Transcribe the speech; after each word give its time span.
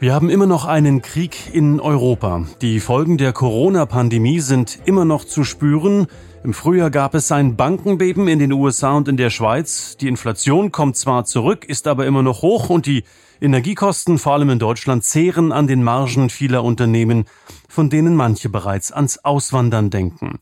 Wir 0.00 0.14
haben 0.14 0.30
immer 0.30 0.46
noch 0.46 0.64
einen 0.64 1.02
Krieg 1.02 1.52
in 1.52 1.80
Europa. 1.80 2.46
Die 2.62 2.78
Folgen 2.78 3.18
der 3.18 3.32
Corona-Pandemie 3.32 4.38
sind 4.38 4.78
immer 4.84 5.04
noch 5.04 5.24
zu 5.24 5.42
spüren. 5.42 6.06
Im 6.44 6.54
Frühjahr 6.54 6.90
gab 6.90 7.16
es 7.16 7.32
ein 7.32 7.56
Bankenbeben 7.56 8.28
in 8.28 8.38
den 8.38 8.52
USA 8.52 8.92
und 8.92 9.08
in 9.08 9.16
der 9.16 9.30
Schweiz. 9.30 9.96
Die 9.96 10.06
Inflation 10.06 10.70
kommt 10.70 10.96
zwar 10.96 11.24
zurück, 11.24 11.64
ist 11.64 11.88
aber 11.88 12.06
immer 12.06 12.22
noch 12.22 12.42
hoch 12.42 12.70
und 12.70 12.86
die 12.86 13.02
Energiekosten, 13.40 14.18
vor 14.18 14.34
allem 14.34 14.50
in 14.50 14.60
Deutschland, 14.60 15.02
zehren 15.02 15.50
an 15.50 15.66
den 15.66 15.82
Margen 15.82 16.30
vieler 16.30 16.62
Unternehmen, 16.62 17.24
von 17.68 17.90
denen 17.90 18.14
manche 18.14 18.48
bereits 18.48 18.92
ans 18.92 19.18
Auswandern 19.24 19.90
denken. 19.90 20.38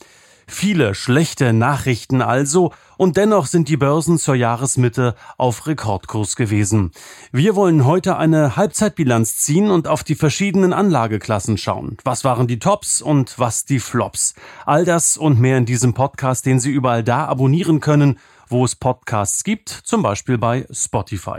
Viele 0.46 0.94
schlechte 0.94 1.54
Nachrichten 1.54 2.20
also, 2.20 2.72
und 2.96 3.16
dennoch 3.16 3.46
sind 3.46 3.68
die 3.68 3.76
Börsen 3.76 4.18
zur 4.18 4.34
Jahresmitte 4.34 5.14
auf 5.36 5.66
Rekordkurs 5.66 6.36
gewesen. 6.36 6.92
Wir 7.32 7.54
wollen 7.56 7.84
heute 7.84 8.16
eine 8.16 8.56
Halbzeitbilanz 8.56 9.36
ziehen 9.36 9.70
und 9.70 9.88
auf 9.88 10.04
die 10.04 10.14
verschiedenen 10.14 10.72
Anlageklassen 10.72 11.58
schauen. 11.58 11.96
Was 12.04 12.24
waren 12.24 12.46
die 12.46 12.58
Tops 12.58 13.02
und 13.02 13.38
was 13.38 13.64
die 13.64 13.80
Flops? 13.80 14.34
All 14.64 14.84
das 14.84 15.16
und 15.16 15.40
mehr 15.40 15.58
in 15.58 15.66
diesem 15.66 15.94
Podcast, 15.94 16.46
den 16.46 16.60
Sie 16.60 16.70
überall 16.70 17.04
da 17.04 17.26
abonnieren 17.26 17.80
können, 17.80 18.18
wo 18.48 18.64
es 18.64 18.76
Podcasts 18.76 19.44
gibt, 19.44 19.68
zum 19.68 20.02
Beispiel 20.02 20.38
bei 20.38 20.66
Spotify. 20.70 21.38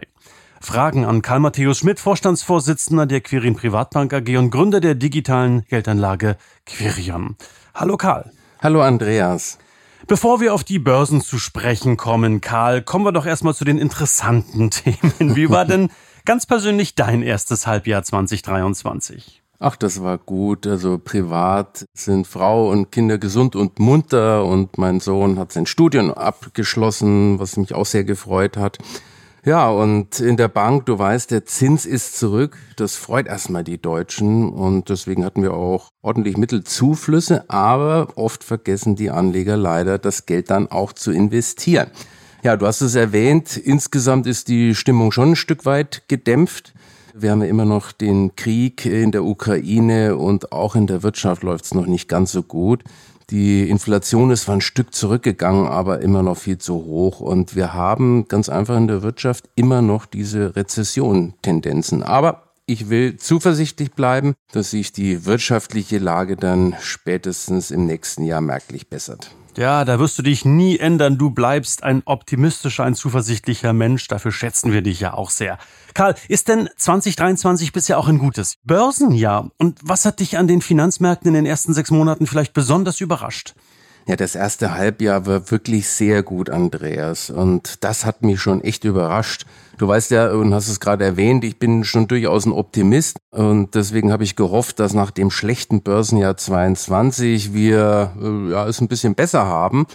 Fragen 0.60 1.06
an 1.06 1.22
Karl 1.22 1.40
Matthäus 1.40 1.80
Schmidt, 1.80 2.00
Vorstandsvorsitzender 2.00 3.06
der 3.06 3.22
Quirin 3.22 3.56
Privatbank 3.56 4.14
AG 4.14 4.38
und 4.38 4.50
Gründer 4.50 4.80
der 4.80 4.96
digitalen 4.96 5.64
Geldanlage 5.70 6.36
Quirion. 6.66 7.36
Hallo 7.76 7.96
Karl. 7.96 8.32
Hallo 8.60 8.82
Andreas. 8.82 9.60
Bevor 10.06 10.40
wir 10.40 10.54
auf 10.54 10.64
die 10.64 10.80
Börsen 10.80 11.22
zu 11.22 11.40
sprechen 11.40 11.98
kommen, 11.98 12.40
Karl, 12.40 12.82
kommen 12.82 13.06
wir 13.06 13.12
doch 13.12 13.26
erstmal 13.26 13.56
zu 13.56 13.66
den 13.66 13.78
interessanten 13.78 14.70
Themen. 14.72 15.36
Wie 15.36 15.50
war 15.50 15.66
denn 15.66 15.90
ganz 16.26 16.46
persönlich 16.46 16.94
dein 16.94 17.24
erstes 17.24 17.66
Halbjahr 17.66 18.04
2023? 18.04 19.42
Ach, 19.60 19.76
das 19.76 20.04
war 20.04 20.20
gut. 20.20 20.68
Also 20.68 21.00
privat 21.00 21.86
sind 21.94 22.28
Frau 22.28 22.70
und 22.70 22.92
Kinder 22.92 23.18
gesund 23.18 23.56
und 23.56 23.80
munter 23.80 24.46
und 24.46 24.78
mein 24.78 25.00
Sohn 25.00 25.40
hat 25.40 25.52
sein 25.52 25.66
Studium 25.66 26.14
abgeschlossen, 26.14 27.40
was 27.40 27.58
mich 27.58 27.74
auch 27.74 27.88
sehr 27.88 28.04
gefreut 28.04 28.56
hat. 28.56 28.78
Ja, 29.48 29.70
und 29.70 30.20
in 30.20 30.36
der 30.36 30.50
Bank, 30.50 30.88
du 30.88 31.00
weißt, 31.00 31.32
der 31.32 31.46
Zins 31.46 31.86
ist 31.86 32.20
zurück. 32.20 32.58
Das 32.76 32.98
freut 32.98 33.28
erstmal 33.28 33.64
die 33.64 33.82
Deutschen 33.82 34.50
und 34.50 34.90
deswegen 34.90 35.24
hatten 35.24 35.42
wir 35.42 35.54
auch 35.54 35.88
ordentlich 36.02 36.36
Mittelzuflüsse, 36.36 37.50
aber 37.50 38.10
oft 38.18 38.44
vergessen 38.44 38.98
die 38.98 39.10
Anleger 39.10 39.56
leider, 39.56 40.00
das 40.00 40.26
Geld 40.26 40.50
dann 40.50 40.68
auch 40.68 40.92
zu 40.92 41.14
investieren. 41.14 41.88
Ja, 42.44 42.58
du 42.58 42.68
hast 42.68 42.82
es 42.82 42.96
erwähnt, 42.96 43.56
insgesamt 43.56 44.28
ist 44.28 44.50
die 44.50 44.76
Stimmung 44.76 45.14
schon 45.14 45.32
ein 45.32 45.36
Stück 45.38 45.64
weit 45.64 46.04
gedämpft. 46.10 46.74
Wir 47.16 47.32
haben 47.32 47.42
ja 47.42 47.48
immer 47.48 47.64
noch 47.64 47.94
den 47.94 48.36
Krieg 48.36 48.86
in 48.86 49.14
der 49.14 49.24
Ukraine 49.24 50.18
und 50.18 50.52
auch 50.52 50.76
in 50.76 50.88
der 50.88 51.04
Wirtschaft 51.04 51.44
läuft 51.44 51.64
es 51.64 51.74
noch 51.74 51.86
nicht 51.86 52.10
ganz 52.10 52.34
so 52.34 52.44
gut. 52.44 52.84
Die 53.30 53.70
Inflation 53.70 54.32
ist 54.32 54.44
zwar 54.44 54.56
ein 54.56 54.62
Stück 54.62 54.94
zurückgegangen, 54.94 55.68
aber 55.68 56.02
immer 56.02 56.24
noch 56.24 56.38
viel 56.38 56.58
zu 56.58 56.76
hoch. 56.76 57.20
Und 57.20 57.58
wir 57.58 57.74
haben 57.74 58.28
ganz 58.30 58.48
einfach 58.48 58.78
in 58.78 58.88
der 58.88 59.02
Wirtschaft 59.02 59.50
immer 59.56 59.82
noch 59.82 60.06
diese 60.06 60.56
Rezession-Tendenzen. 60.56 62.04
Aber 62.04 62.44
ich 62.66 62.90
will 62.90 63.18
zuversichtlich 63.18 63.92
bleiben, 63.92 64.34
dass 64.54 64.72
sich 64.72 64.94
die 64.94 65.26
wirtschaftliche 65.26 65.98
Lage 65.98 66.38
dann 66.38 66.76
spätestens 66.80 67.70
im 67.72 67.86
nächsten 67.86 68.24
Jahr 68.24 68.42
merklich 68.42 68.90
bessert. 68.90 69.32
Ja, 69.58 69.86
da 69.86 69.98
wirst 69.98 70.20
du 70.20 70.22
dich 70.22 70.46
nie 70.46 70.78
ändern. 70.78 71.18
Du 71.18 71.32
bleibst 71.32 71.84
ein 71.84 72.04
optimistischer, 72.06 72.84
ein 72.84 72.94
zuversichtlicher 72.94 73.74
Mensch. 73.74 74.08
Dafür 74.08 74.32
schätzen 74.32 74.72
wir 74.72 74.84
dich 74.84 75.00
ja 75.00 75.16
auch 75.16 75.32
sehr. 75.32 75.58
Karl, 75.96 76.14
ist 76.28 76.48
denn 76.48 76.70
2023 76.78 77.72
bisher 77.74 77.98
auch 77.98 78.08
ein 78.08 78.20
gutes 78.20 78.58
Börsenjahr? 78.66 79.50
Und 79.58 79.80
was 79.82 80.06
hat 80.06 80.20
dich 80.20 80.38
an 80.38 80.48
den 80.48 80.62
Finanzmärkten 80.62 81.30
in 81.30 81.34
den 81.34 81.46
ersten 81.48 81.74
sechs 81.74 81.90
Monaten 81.90 82.28
vielleicht 82.28 82.54
besonders 82.54 83.02
überrascht? 83.02 83.56
Ja, 84.06 84.16
das 84.16 84.36
erste 84.36 84.76
Halbjahr 84.76 85.26
war 85.26 85.50
wirklich 85.50 85.90
sehr 85.90 86.22
gut, 86.22 86.52
Andreas. 86.52 87.32
Und 87.32 87.84
das 87.84 88.06
hat 88.06 88.22
mich 88.22 88.40
schon 88.40 88.64
echt 88.64 88.84
überrascht. 88.84 89.48
Du 89.78 89.88
weißt 89.88 90.12
ja 90.12 90.32
und 90.32 90.54
hast 90.54 90.70
es 90.70 90.80
gerade 90.80 91.06
erwähnt, 91.06 91.44
ich 91.44 91.60
bin 91.60 91.84
schon 91.84 92.08
durchaus 92.08 92.46
ein 92.46 92.52
Optimist. 92.52 93.18
Und 93.32 93.76
deswegen 93.76 94.12
habe 94.12 94.24
ich 94.24 94.36
gehofft, 94.36 94.80
dass 94.80 94.94
nach 94.94 95.12
dem 95.12 95.30
schlechten 95.30 95.82
Börsenjahr 95.82 96.36
22 96.36 97.54
wir 97.54 98.12
äh, 98.20 98.52
ja, 98.52 98.68
es 98.68 98.82
ein 98.82 98.88
bisschen 98.88 99.16
besser 99.16 99.46
haben. 99.46 99.86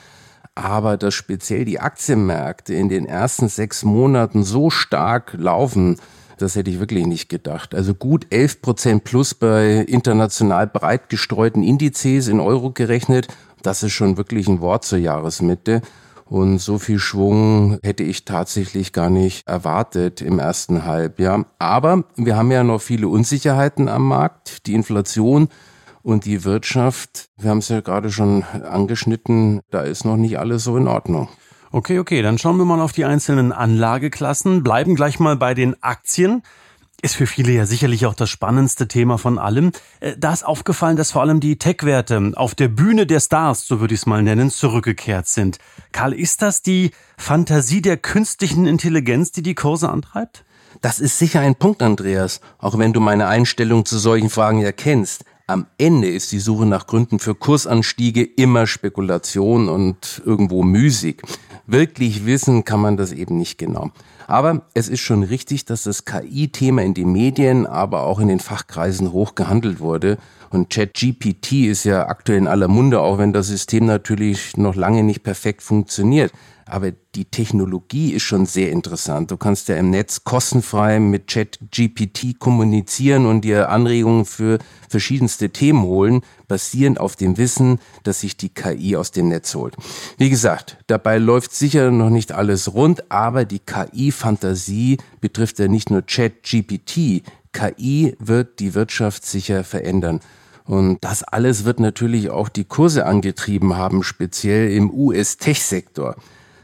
Aber 0.54 0.96
dass 0.96 1.14
speziell 1.14 1.64
die 1.64 1.80
Aktienmärkte 1.80 2.74
in 2.74 2.88
den 2.88 3.06
ersten 3.06 3.48
sechs 3.48 3.84
Monaten 3.84 4.44
so 4.44 4.70
stark 4.70 5.34
laufen, 5.36 5.96
das 6.38 6.56
hätte 6.56 6.70
ich 6.70 6.78
wirklich 6.78 7.06
nicht 7.06 7.28
gedacht. 7.28 7.74
Also 7.74 7.94
gut 7.94 8.26
11 8.30 8.62
Prozent 8.62 9.04
plus 9.04 9.34
bei 9.34 9.76
international 9.76 10.66
breit 10.66 11.08
gestreuten 11.08 11.62
Indizes 11.62 12.28
in 12.28 12.40
Euro 12.40 12.70
gerechnet 12.70 13.28
das 13.62 13.82
ist 13.82 13.92
schon 13.92 14.16
wirklich 14.16 14.48
ein 14.48 14.60
Wort 14.60 14.84
zur 14.84 14.98
Jahresmitte. 14.98 15.82
Und 16.32 16.60
so 16.60 16.78
viel 16.78 16.98
Schwung 16.98 17.78
hätte 17.82 18.04
ich 18.04 18.24
tatsächlich 18.24 18.94
gar 18.94 19.10
nicht 19.10 19.46
erwartet 19.46 20.22
im 20.22 20.38
ersten 20.38 20.86
Halbjahr. 20.86 21.44
Aber 21.58 22.04
wir 22.16 22.36
haben 22.36 22.50
ja 22.50 22.64
noch 22.64 22.80
viele 22.80 23.08
Unsicherheiten 23.08 23.86
am 23.86 24.08
Markt. 24.08 24.66
Die 24.66 24.72
Inflation 24.72 25.48
und 26.00 26.24
die 26.24 26.42
Wirtschaft, 26.44 27.28
wir 27.36 27.50
haben 27.50 27.58
es 27.58 27.68
ja 27.68 27.82
gerade 27.82 28.10
schon 28.10 28.44
angeschnitten, 28.44 29.60
da 29.70 29.82
ist 29.82 30.06
noch 30.06 30.16
nicht 30.16 30.38
alles 30.38 30.64
so 30.64 30.78
in 30.78 30.88
Ordnung. 30.88 31.28
Okay, 31.70 31.98
okay, 31.98 32.22
dann 32.22 32.38
schauen 32.38 32.56
wir 32.56 32.64
mal 32.64 32.80
auf 32.80 32.92
die 32.92 33.04
einzelnen 33.04 33.52
Anlageklassen, 33.52 34.62
bleiben 34.62 34.94
gleich 34.94 35.20
mal 35.20 35.36
bei 35.36 35.52
den 35.52 35.82
Aktien. 35.82 36.42
Ist 37.04 37.16
für 37.16 37.26
viele 37.26 37.50
ja 37.50 37.66
sicherlich 37.66 38.06
auch 38.06 38.14
das 38.14 38.30
spannendste 38.30 38.86
Thema 38.86 39.18
von 39.18 39.36
allem. 39.36 39.72
Äh, 39.98 40.14
da 40.16 40.32
ist 40.32 40.46
aufgefallen, 40.46 40.96
dass 40.96 41.10
vor 41.10 41.22
allem 41.22 41.40
die 41.40 41.58
Tech-Werte 41.58 42.32
auf 42.36 42.54
der 42.54 42.68
Bühne 42.68 43.06
der 43.06 43.18
Stars, 43.18 43.66
so 43.66 43.80
würde 43.80 43.92
ich 43.92 44.02
es 44.02 44.06
mal 44.06 44.22
nennen, 44.22 44.50
zurückgekehrt 44.50 45.26
sind. 45.26 45.58
Karl, 45.90 46.12
ist 46.12 46.42
das 46.42 46.62
die 46.62 46.92
Fantasie 47.16 47.82
der 47.82 47.96
künstlichen 47.96 48.66
Intelligenz, 48.66 49.32
die 49.32 49.42
die 49.42 49.56
Kurse 49.56 49.90
antreibt? 49.90 50.44
Das 50.80 51.00
ist 51.00 51.18
sicher 51.18 51.40
ein 51.40 51.56
Punkt, 51.56 51.82
Andreas, 51.82 52.40
auch 52.58 52.78
wenn 52.78 52.92
du 52.92 53.00
meine 53.00 53.26
Einstellung 53.26 53.84
zu 53.84 53.98
solchen 53.98 54.30
Fragen 54.30 54.60
ja 54.60 54.70
kennst. 54.70 55.24
Am 55.48 55.66
Ende 55.78 56.08
ist 56.08 56.30
die 56.30 56.38
Suche 56.38 56.66
nach 56.66 56.86
Gründen 56.86 57.18
für 57.18 57.34
Kursanstiege 57.34 58.22
immer 58.22 58.68
Spekulation 58.68 59.68
und 59.68 60.22
irgendwo 60.24 60.62
Musik. 60.62 61.22
Wirklich 61.66 62.26
wissen 62.26 62.64
kann 62.64 62.80
man 62.80 62.96
das 62.96 63.10
eben 63.10 63.38
nicht 63.38 63.58
genau. 63.58 63.90
Aber 64.26 64.62
es 64.74 64.88
ist 64.88 65.00
schon 65.00 65.22
richtig, 65.22 65.64
dass 65.64 65.84
das 65.84 66.04
KI-Thema 66.04 66.82
in 66.82 66.94
den 66.94 67.12
Medien, 67.12 67.66
aber 67.66 68.02
auch 68.02 68.20
in 68.20 68.28
den 68.28 68.40
Fachkreisen 68.40 69.12
hoch 69.12 69.34
gehandelt 69.34 69.80
wurde. 69.80 70.18
Und 70.50 70.70
ChatGPT 70.70 71.66
ist 71.68 71.84
ja 71.84 72.08
aktuell 72.08 72.38
in 72.38 72.46
aller 72.46 72.68
Munde, 72.68 73.00
auch 73.00 73.18
wenn 73.18 73.32
das 73.32 73.46
System 73.46 73.86
natürlich 73.86 74.56
noch 74.56 74.74
lange 74.74 75.02
nicht 75.02 75.22
perfekt 75.22 75.62
funktioniert. 75.62 76.32
Aber 76.72 76.90
die 76.90 77.26
Technologie 77.26 78.12
ist 78.12 78.22
schon 78.22 78.46
sehr 78.46 78.72
interessant. 78.72 79.30
Du 79.30 79.36
kannst 79.36 79.68
ja 79.68 79.76
im 79.76 79.90
Netz 79.90 80.24
kostenfrei 80.24 81.00
mit 81.00 81.26
ChatGPT 81.26 82.38
kommunizieren 82.38 83.26
und 83.26 83.42
dir 83.42 83.68
Anregungen 83.68 84.24
für 84.24 84.58
verschiedenste 84.88 85.50
Themen 85.50 85.82
holen, 85.82 86.22
basierend 86.48 86.98
auf 86.98 87.14
dem 87.14 87.36
Wissen, 87.36 87.78
dass 88.04 88.20
sich 88.20 88.38
die 88.38 88.48
KI 88.48 88.96
aus 88.96 89.10
dem 89.10 89.28
Netz 89.28 89.54
holt. 89.54 89.76
Wie 90.16 90.30
gesagt, 90.30 90.78
dabei 90.86 91.18
läuft 91.18 91.52
sicher 91.52 91.90
noch 91.90 92.08
nicht 92.08 92.32
alles 92.32 92.72
rund, 92.72 93.12
aber 93.12 93.44
die 93.44 93.58
KI-Fantasie 93.58 94.96
betrifft 95.20 95.58
ja 95.58 95.68
nicht 95.68 95.90
nur 95.90 96.00
ChatGPT. 96.00 97.22
KI 97.52 98.16
wird 98.18 98.60
die 98.60 98.72
Wirtschaft 98.72 99.26
sicher 99.26 99.62
verändern. 99.62 100.20
Und 100.64 101.04
das 101.04 101.22
alles 101.22 101.66
wird 101.66 101.80
natürlich 101.80 102.30
auch 102.30 102.48
die 102.48 102.64
Kurse 102.64 103.04
angetrieben 103.04 103.76
haben, 103.76 104.02
speziell 104.02 104.72
im 104.72 104.90
US-Tech-Sektor. 104.90 106.16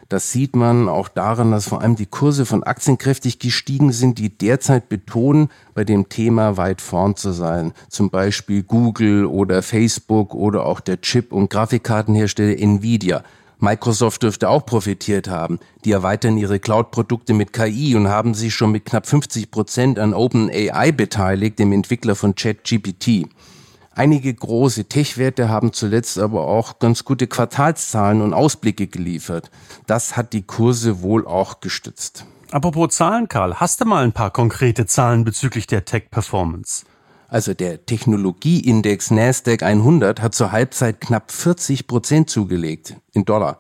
Das 0.09 0.33
sieht 0.33 0.57
man 0.57 0.89
auch 0.89 1.09
daran, 1.09 1.51
dass 1.51 1.69
vor 1.69 1.83
allem 1.83 1.95
die 1.95 2.07
Kurse 2.07 2.47
von 2.47 2.63
Aktien 2.63 2.97
kräftig 2.97 3.39
gestiegen 3.39 3.93
sind, 3.93 4.19
die 4.19 4.31
derzeit 4.31 4.89
betonen, 4.89 5.51
bei 5.75 5.85
dem 5.85 6.09
Thema 6.09 6.57
weit 6.57 6.81
vorn 6.81 7.15
zu 7.15 7.33
sein. 7.33 7.75
Zum 7.91 8.09
Beispiel 8.09 8.63
Google 8.63 9.27
oder 9.27 9.63
Facebook 9.63 10.35
oder 10.35 10.65
auch 10.65 10.81
der 10.81 11.03
Chip- 11.03 11.31
und 11.31 11.51
Grafikkartenhersteller 11.51 12.59
Nvidia. 12.59 13.23
Microsoft 13.61 14.23
dürfte 14.23 14.49
auch 14.49 14.65
profitiert 14.65 15.29
haben. 15.29 15.59
Die 15.85 15.93
erweitern 15.93 16.39
ihre 16.39 16.59
Cloud-Produkte 16.59 17.35
mit 17.35 17.53
KI 17.53 17.95
und 17.95 18.09
haben 18.09 18.33
sich 18.33 18.55
schon 18.55 18.73
mit 18.73 18.87
knapp 18.87 19.07
50 19.07 19.51
Prozent 19.51 19.99
an 19.99 20.15
OpenAI 20.15 20.91
beteiligt, 20.91 21.59
dem 21.59 21.73
Entwickler 21.73 22.15
von 22.15 22.35
ChatGPT. 22.35 23.27
Einige 23.99 24.33
große 24.33 24.85
Tech-Werte 24.85 25.49
haben 25.49 25.73
zuletzt 25.73 26.21
aber 26.21 26.47
auch 26.47 26.79
ganz 26.79 27.05
gute 27.05 27.27
Quartalszahlen 27.27 28.23
und 28.23 28.33
Ausblicke 28.33 28.87
geliefert. 28.87 29.51
Das 29.89 30.17
hat 30.17 30.35
die 30.35 30.43
Kurse 30.43 31.03
wohl 31.03 31.27
auch 31.27 31.59
gestützt. 31.59 32.25
Apropos 32.53 32.95
Zahlen, 32.95 33.27
Karl, 33.27 33.57
hast 33.57 33.81
du 33.81 33.87
mal 33.87 34.05
ein 34.05 34.13
paar 34.13 34.31
konkrete 34.31 34.87
Zahlen 34.87 35.25
bezüglich 35.25 35.67
der 35.67 35.85
Tech-Performance? 35.85 36.85
Also 37.27 37.55
der 37.55 37.87
Technologieindex 37.87 39.11
Nasdaq 39.11 39.65
100 39.65 40.23
hat 40.23 40.33
zur 40.33 40.53
Halbzeit 40.53 41.01
knapp 41.01 41.33
40 41.33 41.89
Prozent 41.89 42.31
zugelegt 42.31 42.95
in 43.15 43.25
Dollar. 43.25 43.59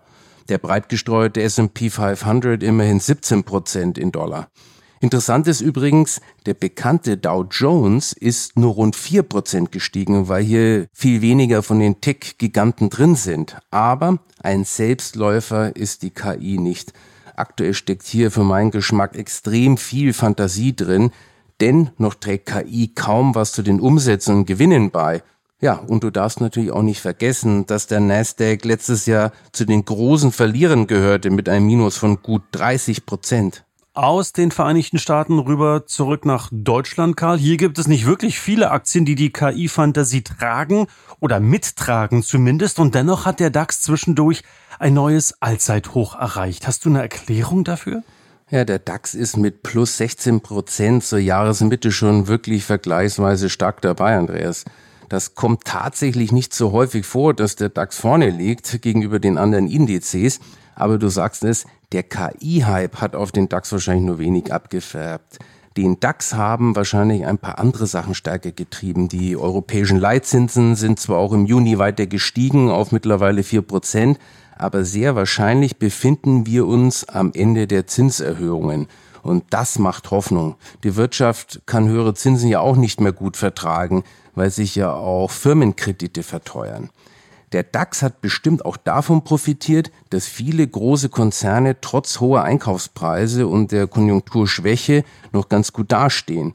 Der 0.48 0.58
breit 0.58 0.88
gestreute 0.88 1.42
S&P 1.42 1.90
500 1.90 2.62
immerhin 2.62 3.00
17 3.00 3.42
Prozent 3.42 3.98
in 3.98 4.12
Dollar. 4.12 4.50
Interessant 5.00 5.46
ist 5.46 5.60
übrigens, 5.60 6.20
der 6.46 6.54
bekannte 6.54 7.16
Dow 7.16 7.44
Jones 7.48 8.12
ist 8.12 8.58
nur 8.58 8.74
rund 8.74 8.96
4 8.96 9.22
Prozent 9.22 9.70
gestiegen, 9.70 10.28
weil 10.28 10.42
hier 10.42 10.86
viel 10.92 11.22
weniger 11.22 11.62
von 11.62 11.78
den 11.78 12.00
Tech-Giganten 12.00 12.90
drin 12.90 13.14
sind. 13.14 13.56
Aber 13.70 14.18
ein 14.42 14.64
Selbstläufer 14.64 15.76
ist 15.76 16.02
die 16.02 16.10
KI 16.10 16.58
nicht. 16.58 16.92
Aktuell 17.36 17.74
steckt 17.74 18.06
hier 18.06 18.32
für 18.32 18.42
meinen 18.42 18.72
Geschmack 18.72 19.14
extrem 19.14 19.76
viel 19.76 20.12
Fantasie 20.12 20.74
drin, 20.74 21.12
denn 21.60 21.90
noch 21.96 22.14
trägt 22.14 22.46
KI 22.46 22.92
kaum 22.92 23.36
was 23.36 23.52
zu 23.52 23.62
den 23.62 23.80
Umsätzen 23.80 24.34
und 24.34 24.46
Gewinnen 24.46 24.90
bei. 24.90 25.22
Ja, 25.60 25.74
und 25.74 26.02
du 26.04 26.10
darfst 26.10 26.40
natürlich 26.40 26.70
auch 26.72 26.82
nicht 26.82 27.00
vergessen, 27.00 27.66
dass 27.66 27.86
der 27.86 28.00
Nasdaq 28.00 28.64
letztes 28.64 29.06
Jahr 29.06 29.32
zu 29.52 29.64
den 29.64 29.84
großen 29.84 30.32
Verlierern 30.32 30.86
gehörte 30.88 31.30
mit 31.30 31.48
einem 31.48 31.66
Minus 31.66 31.96
von 31.96 32.22
gut 32.22 32.42
30 32.52 33.06
Prozent. 33.06 33.64
Aus 33.98 34.32
den 34.32 34.52
Vereinigten 34.52 35.00
Staaten 35.00 35.40
rüber 35.40 35.84
zurück 35.84 36.24
nach 36.24 36.50
Deutschland, 36.52 37.16
Karl. 37.16 37.36
Hier 37.36 37.56
gibt 37.56 37.80
es 37.80 37.88
nicht 37.88 38.06
wirklich 38.06 38.38
viele 38.38 38.70
Aktien, 38.70 39.04
die 39.04 39.16
die 39.16 39.32
KI-Fantasie 39.32 40.22
tragen 40.22 40.86
oder 41.18 41.40
mittragen 41.40 42.22
zumindest. 42.22 42.78
Und 42.78 42.94
dennoch 42.94 43.26
hat 43.26 43.40
der 43.40 43.50
DAX 43.50 43.80
zwischendurch 43.80 44.44
ein 44.78 44.94
neues 44.94 45.42
Allzeithoch 45.42 46.14
erreicht. 46.14 46.68
Hast 46.68 46.84
du 46.84 46.90
eine 46.90 47.02
Erklärung 47.02 47.64
dafür? 47.64 48.04
Ja, 48.50 48.64
der 48.64 48.78
DAX 48.78 49.14
ist 49.14 49.36
mit 49.36 49.64
plus 49.64 49.96
16 49.96 50.42
Prozent 50.42 51.02
zur 51.02 51.18
Jahresmitte 51.18 51.90
schon 51.90 52.28
wirklich 52.28 52.62
vergleichsweise 52.62 53.50
stark 53.50 53.80
dabei, 53.80 54.16
Andreas. 54.16 54.64
Das 55.08 55.34
kommt 55.34 55.64
tatsächlich 55.64 56.30
nicht 56.30 56.54
so 56.54 56.70
häufig 56.70 57.04
vor, 57.04 57.34
dass 57.34 57.56
der 57.56 57.70
DAX 57.70 57.98
vorne 57.98 58.30
liegt 58.30 58.80
gegenüber 58.80 59.18
den 59.18 59.38
anderen 59.38 59.66
Indizes. 59.66 60.38
Aber 60.76 60.98
du 60.98 61.08
sagst 61.08 61.42
es, 61.42 61.66
der 61.92 62.02
KI-Hype 62.02 63.00
hat 63.00 63.16
auf 63.16 63.32
den 63.32 63.48
DAX 63.48 63.72
wahrscheinlich 63.72 64.04
nur 64.04 64.18
wenig 64.18 64.52
abgefärbt. 64.52 65.38
Den 65.76 66.00
DAX 66.00 66.34
haben 66.34 66.74
wahrscheinlich 66.76 67.24
ein 67.24 67.38
paar 67.38 67.58
andere 67.58 67.86
Sachen 67.86 68.14
stärker 68.14 68.52
getrieben. 68.52 69.08
Die 69.08 69.36
europäischen 69.36 69.98
Leitzinsen 69.98 70.74
sind 70.74 70.98
zwar 70.98 71.18
auch 71.18 71.32
im 71.32 71.46
Juni 71.46 71.78
weiter 71.78 72.06
gestiegen 72.06 72.70
auf 72.70 72.92
mittlerweile 72.92 73.42
vier 73.42 73.62
Prozent, 73.62 74.18
aber 74.56 74.84
sehr 74.84 75.14
wahrscheinlich 75.14 75.78
befinden 75.78 76.46
wir 76.46 76.66
uns 76.66 77.08
am 77.08 77.32
Ende 77.32 77.66
der 77.66 77.86
Zinserhöhungen. 77.86 78.88
Und 79.22 79.44
das 79.50 79.78
macht 79.78 80.10
Hoffnung. 80.10 80.56
Die 80.84 80.96
Wirtschaft 80.96 81.62
kann 81.66 81.88
höhere 81.88 82.14
Zinsen 82.14 82.48
ja 82.48 82.60
auch 82.60 82.76
nicht 82.76 83.00
mehr 83.00 83.12
gut 83.12 83.36
vertragen, 83.36 84.04
weil 84.34 84.50
sich 84.50 84.74
ja 84.74 84.92
auch 84.92 85.30
Firmenkredite 85.30 86.22
verteuern. 86.22 86.90
Der 87.52 87.62
DAX 87.62 88.02
hat 88.02 88.20
bestimmt 88.20 88.64
auch 88.64 88.76
davon 88.76 89.24
profitiert, 89.24 89.90
dass 90.10 90.26
viele 90.26 90.66
große 90.66 91.08
Konzerne 91.08 91.80
trotz 91.80 92.20
hoher 92.20 92.42
Einkaufspreise 92.42 93.46
und 93.46 93.72
der 93.72 93.86
Konjunkturschwäche 93.86 95.04
noch 95.32 95.48
ganz 95.48 95.72
gut 95.72 95.90
dastehen. 95.90 96.54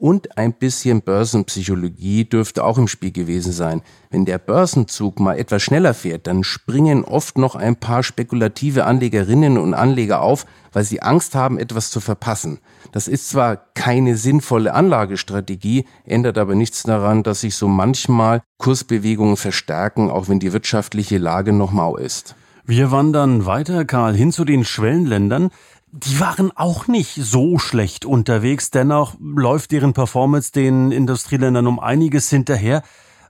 Und 0.00 0.38
ein 0.38 0.54
bisschen 0.54 1.02
Börsenpsychologie 1.02 2.24
dürfte 2.24 2.64
auch 2.64 2.78
im 2.78 2.88
Spiel 2.88 3.12
gewesen 3.12 3.52
sein. 3.52 3.82
Wenn 4.08 4.24
der 4.24 4.38
Börsenzug 4.38 5.20
mal 5.20 5.38
etwas 5.38 5.62
schneller 5.62 5.92
fährt, 5.92 6.26
dann 6.26 6.42
springen 6.42 7.04
oft 7.04 7.36
noch 7.36 7.54
ein 7.54 7.76
paar 7.76 8.02
spekulative 8.02 8.86
Anlegerinnen 8.86 9.58
und 9.58 9.74
Anleger 9.74 10.22
auf, 10.22 10.46
weil 10.72 10.84
sie 10.84 11.02
Angst 11.02 11.34
haben, 11.34 11.58
etwas 11.58 11.90
zu 11.90 12.00
verpassen. 12.00 12.60
Das 12.92 13.08
ist 13.08 13.28
zwar 13.28 13.58
keine 13.74 14.16
sinnvolle 14.16 14.72
Anlagestrategie, 14.72 15.84
ändert 16.06 16.38
aber 16.38 16.54
nichts 16.54 16.82
daran, 16.82 17.22
dass 17.22 17.42
sich 17.42 17.54
so 17.54 17.68
manchmal 17.68 18.40
Kursbewegungen 18.56 19.36
verstärken, 19.36 20.08
auch 20.08 20.30
wenn 20.30 20.40
die 20.40 20.54
wirtschaftliche 20.54 21.18
Lage 21.18 21.52
noch 21.52 21.72
mau 21.72 21.98
ist. 21.98 22.36
Wir 22.64 22.90
wandern 22.90 23.46
weiter, 23.46 23.84
Karl, 23.84 24.14
hin 24.14 24.32
zu 24.32 24.44
den 24.44 24.64
Schwellenländern 24.64 25.50
die 25.92 26.20
waren 26.20 26.52
auch 26.56 26.86
nicht 26.86 27.14
so 27.14 27.58
schlecht 27.58 28.04
unterwegs. 28.04 28.70
Dennoch 28.70 29.16
läuft 29.20 29.72
deren 29.72 29.92
Performance 29.92 30.52
den 30.52 30.92
Industrieländern 30.92 31.66
um 31.66 31.80
einiges 31.80 32.30
hinterher. 32.30 32.82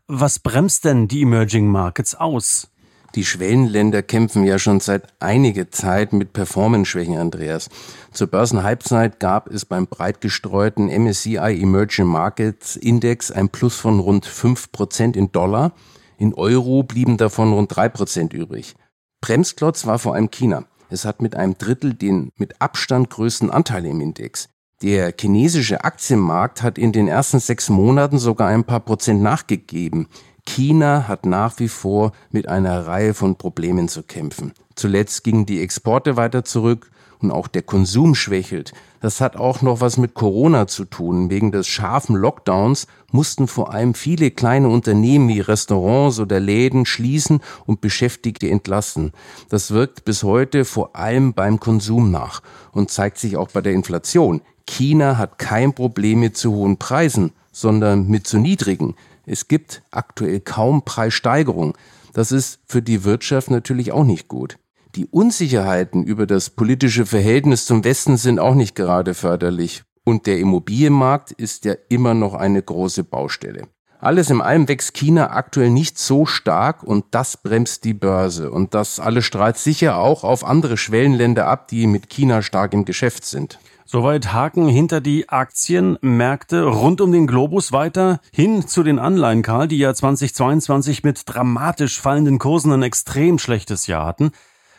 Was 0.06 0.38
bremst 0.38 0.84
denn 0.84 1.08
die 1.08 1.22
Emerging 1.22 1.68
Markets 1.68 2.14
aus? 2.14 2.68
Die 3.16 3.24
Schwellenländer 3.24 4.02
kämpfen 4.02 4.44
ja 4.44 4.58
schon 4.58 4.78
seit 4.78 5.08
einiger 5.20 5.70
Zeit 5.70 6.12
mit 6.12 6.32
Performance-Schwächen, 6.32 7.16
Andreas. 7.16 7.68
Zur 8.12 8.28
Börsenhalbzeit 8.28 9.18
gab 9.18 9.48
es 9.48 9.64
beim 9.64 9.88
breit 9.88 10.20
gestreuten 10.20 10.86
MSCI 10.86 11.60
Emerging 11.60 12.06
Markets 12.06 12.76
Index 12.76 13.32
ein 13.32 13.48
Plus 13.48 13.74
von 13.76 13.98
rund 13.98 14.26
5% 14.26 15.16
in 15.16 15.32
Dollar. 15.32 15.72
In 16.18 16.34
Euro 16.34 16.84
blieben 16.84 17.16
davon 17.16 17.52
rund 17.52 17.72
3% 17.74 18.32
übrig. 18.32 18.74
Bremsklotz 19.20 19.86
war 19.86 19.98
vor 19.98 20.14
allem 20.14 20.30
China. 20.30 20.66
Es 20.90 21.04
hat 21.04 21.22
mit 21.22 21.36
einem 21.36 21.56
Drittel 21.56 21.94
den 21.94 22.32
mit 22.36 22.60
Abstand 22.60 23.10
größten 23.10 23.50
Anteil 23.50 23.86
im 23.86 24.00
Index. 24.00 24.48
Der 24.82 25.14
chinesische 25.18 25.84
Aktienmarkt 25.84 26.62
hat 26.62 26.78
in 26.78 26.92
den 26.92 27.06
ersten 27.06 27.38
sechs 27.38 27.68
Monaten 27.68 28.18
sogar 28.18 28.48
ein 28.48 28.64
paar 28.64 28.80
Prozent 28.80 29.22
nachgegeben. 29.22 30.08
China 30.46 31.06
hat 31.06 31.26
nach 31.26 31.58
wie 31.58 31.68
vor 31.68 32.12
mit 32.30 32.48
einer 32.48 32.86
Reihe 32.86 33.14
von 33.14 33.36
Problemen 33.36 33.88
zu 33.88 34.02
kämpfen. 34.02 34.52
Zuletzt 34.74 35.22
gingen 35.22 35.46
die 35.46 35.60
Exporte 35.60 36.16
weiter 36.16 36.44
zurück 36.44 36.90
und 37.22 37.30
auch 37.30 37.48
der 37.48 37.62
Konsum 37.62 38.14
schwächelt. 38.14 38.72
Das 39.00 39.20
hat 39.20 39.36
auch 39.36 39.62
noch 39.62 39.80
was 39.80 39.96
mit 39.96 40.14
Corona 40.14 40.66
zu 40.66 40.84
tun. 40.84 41.30
Wegen 41.30 41.52
des 41.52 41.66
scharfen 41.66 42.16
Lockdowns 42.16 42.86
mussten 43.10 43.46
vor 43.46 43.72
allem 43.72 43.94
viele 43.94 44.30
kleine 44.30 44.68
Unternehmen 44.68 45.28
wie 45.28 45.40
Restaurants 45.40 46.20
oder 46.20 46.38
Läden 46.38 46.84
schließen 46.84 47.40
und 47.66 47.80
Beschäftigte 47.80 48.50
entlassen. 48.50 49.12
Das 49.48 49.70
wirkt 49.70 50.04
bis 50.04 50.22
heute 50.22 50.64
vor 50.64 50.96
allem 50.96 51.32
beim 51.32 51.60
Konsum 51.60 52.10
nach 52.10 52.42
und 52.72 52.90
zeigt 52.90 53.18
sich 53.18 53.36
auch 53.36 53.48
bei 53.48 53.62
der 53.62 53.72
Inflation. 53.72 54.42
China 54.66 55.16
hat 55.18 55.38
kein 55.38 55.74
Problem 55.74 56.20
mit 56.20 56.36
zu 56.36 56.52
hohen 56.52 56.76
Preisen, 56.76 57.32
sondern 57.52 58.06
mit 58.06 58.26
zu 58.26 58.38
niedrigen. 58.38 58.94
Es 59.26 59.48
gibt 59.48 59.82
aktuell 59.90 60.40
kaum 60.40 60.84
Preissteigerung. 60.84 61.76
Das 62.12 62.32
ist 62.32 62.60
für 62.66 62.82
die 62.82 63.04
Wirtschaft 63.04 63.50
natürlich 63.50 63.92
auch 63.92 64.04
nicht 64.04 64.28
gut. 64.28 64.58
Die 64.96 65.06
Unsicherheiten 65.06 66.02
über 66.02 66.26
das 66.26 66.50
politische 66.50 67.06
Verhältnis 67.06 67.64
zum 67.64 67.84
Westen 67.84 68.16
sind 68.16 68.40
auch 68.40 68.56
nicht 68.56 68.74
gerade 68.74 69.14
förderlich. 69.14 69.84
Und 70.04 70.26
der 70.26 70.38
Immobilienmarkt 70.38 71.30
ist 71.30 71.64
ja 71.64 71.74
immer 71.88 72.14
noch 72.14 72.34
eine 72.34 72.60
große 72.60 73.04
Baustelle. 73.04 73.68
Alles 74.00 74.30
in 74.30 74.40
allem 74.40 74.66
wächst 74.66 74.94
China 74.94 75.30
aktuell 75.30 75.70
nicht 75.70 75.98
so 75.98 76.26
stark 76.26 76.82
und 76.82 77.04
das 77.12 77.36
bremst 77.36 77.84
die 77.84 77.94
Börse. 77.94 78.50
Und 78.50 78.74
das 78.74 78.98
alles 78.98 79.26
strahlt 79.26 79.58
sicher 79.58 79.98
auch 79.98 80.24
auf 80.24 80.44
andere 80.44 80.76
Schwellenländer 80.76 81.46
ab, 81.46 81.68
die 81.68 81.86
mit 81.86 82.08
China 82.08 82.42
stark 82.42 82.72
im 82.72 82.84
Geschäft 82.84 83.24
sind. 83.24 83.60
Soweit 83.84 84.32
Haken 84.32 84.68
hinter 84.68 85.00
die 85.00 85.28
Aktienmärkte 85.28 86.64
rund 86.64 87.00
um 87.00 87.12
den 87.12 87.26
Globus 87.26 87.72
weiter 87.72 88.20
hin 88.32 88.66
zu 88.66 88.82
den 88.82 88.98
Anleihen, 88.98 89.42
Karl, 89.42 89.68
die 89.68 89.78
ja 89.78 89.92
2022 89.92 91.04
mit 91.04 91.22
dramatisch 91.26 92.00
fallenden 92.00 92.38
Kursen 92.38 92.72
ein 92.72 92.82
extrem 92.82 93.38
schlechtes 93.38 93.86
Jahr 93.86 94.06
hatten. 94.06 94.32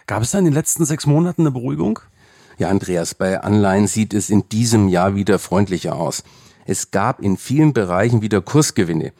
Gab 0.07 0.23
es 0.23 0.31
da 0.31 0.39
in 0.39 0.45
den 0.45 0.53
letzten 0.53 0.85
sechs 0.85 1.05
Monaten 1.05 1.43
eine 1.43 1.51
Beruhigung? 1.51 1.99
Ja, 2.57 2.69
Andreas, 2.69 3.15
bei 3.15 3.41
Anleihen 3.41 3.87
sieht 3.87 4.13
es 4.13 4.29
in 4.29 4.47
diesem 4.49 4.87
Jahr 4.87 5.15
wieder 5.15 5.39
freundlicher 5.39 5.95
aus. 5.95 6.23
Es 6.65 6.91
gab 6.91 7.21
in 7.21 7.37
vielen 7.37 7.73
Bereichen 7.73 8.21
wieder 8.21 8.41
Kursgewinne. 8.41 9.13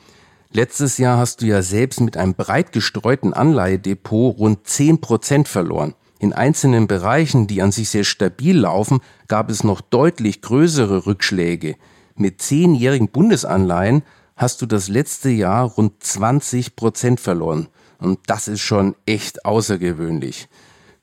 Letztes 0.51 0.97
Jahr 0.97 1.17
hast 1.17 1.41
du 1.41 1.45
ja 1.45 1.61
selbst 1.61 2.01
mit 2.01 2.17
einem 2.17 2.33
breit 2.33 2.71
gestreuten 2.71 3.33
Anleihedepot 3.33 4.37
rund 4.37 4.67
zehn 4.67 4.99
Prozent 4.99 5.47
verloren. 5.47 5.95
In 6.19 6.33
einzelnen 6.33 6.87
Bereichen, 6.87 7.47
die 7.47 7.61
an 7.61 7.71
sich 7.71 7.89
sehr 7.89 8.03
stabil 8.03 8.57
laufen, 8.57 8.99
gab 9.27 9.49
es 9.49 9.63
noch 9.63 9.81
deutlich 9.81 10.41
größere 10.41 11.07
Rückschläge. 11.07 11.77
Mit 12.15 12.41
zehnjährigen 12.41 13.07
Bundesanleihen 13.07 14.03
hast 14.35 14.61
du 14.61 14.65
das 14.65 14.87
letzte 14.87 15.29
Jahr 15.29 15.65
rund 15.65 16.03
20 16.03 16.75
Prozent 16.75 17.19
verloren. 17.19 17.69
Und 17.97 18.19
das 18.27 18.47
ist 18.47 18.61
schon 18.61 18.95
echt 19.05 19.45
außergewöhnlich. 19.45 20.47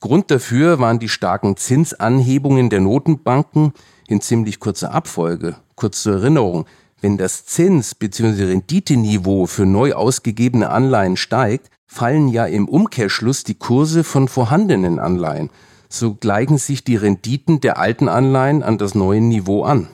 Grund 0.01 0.31
dafür 0.31 0.79
waren 0.79 0.99
die 0.99 1.09
starken 1.09 1.57
Zinsanhebungen 1.57 2.69
der 2.69 2.79
Notenbanken 2.79 3.73
in 4.07 4.21
ziemlich 4.21 4.59
kurzer 4.59 4.93
Abfolge. 4.93 5.57
Kurz 5.75 6.03
zur 6.03 6.15
Erinnerung, 6.15 6.65
wenn 7.01 7.17
das 7.17 7.45
Zins- 7.45 7.95
bzw. 7.95 8.45
Renditeniveau 8.45 9.45
für 9.45 9.65
neu 9.65 9.93
ausgegebene 9.93 10.69
Anleihen 10.69 11.17
steigt, 11.17 11.69
fallen 11.85 12.29
ja 12.29 12.45
im 12.45 12.69
Umkehrschluss 12.69 13.43
die 13.43 13.55
Kurse 13.55 14.03
von 14.03 14.27
vorhandenen 14.27 14.99
Anleihen. 14.99 15.49
So 15.89 16.13
gleichen 16.13 16.59
sich 16.59 16.83
die 16.83 16.95
Renditen 16.95 17.61
der 17.61 17.77
alten 17.77 18.07
Anleihen 18.07 18.63
an 18.63 18.77
das 18.77 18.95
neue 18.95 19.21
Niveau 19.21 19.63
an. 19.63 19.87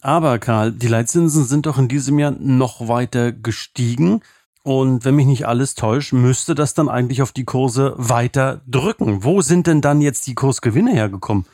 Aber 0.00 0.38
Karl, 0.38 0.72
die 0.72 0.88
Leitzinsen 0.88 1.44
sind 1.44 1.66
doch 1.66 1.78
in 1.78 1.88
diesem 1.88 2.18
Jahr 2.18 2.32
noch 2.32 2.88
weiter 2.88 3.30
gestiegen. 3.30 4.20
Und 4.62 5.06
wenn 5.06 5.14
mich 5.14 5.26
nicht 5.26 5.46
alles 5.46 5.74
täuscht, 5.74 6.12
müsste 6.12 6.54
das 6.54 6.74
dann 6.74 6.90
eigentlich 6.90 7.22
auf 7.22 7.32
die 7.32 7.44
Kurse 7.44 7.94
weiter 7.96 8.60
drücken. 8.66 9.24
Wo 9.24 9.40
sind 9.40 9.66
denn 9.66 9.80
dann 9.80 10.02
jetzt 10.02 10.26
die 10.26 10.34
Kursgewinne 10.34 10.92
hergekommen? 10.92 11.46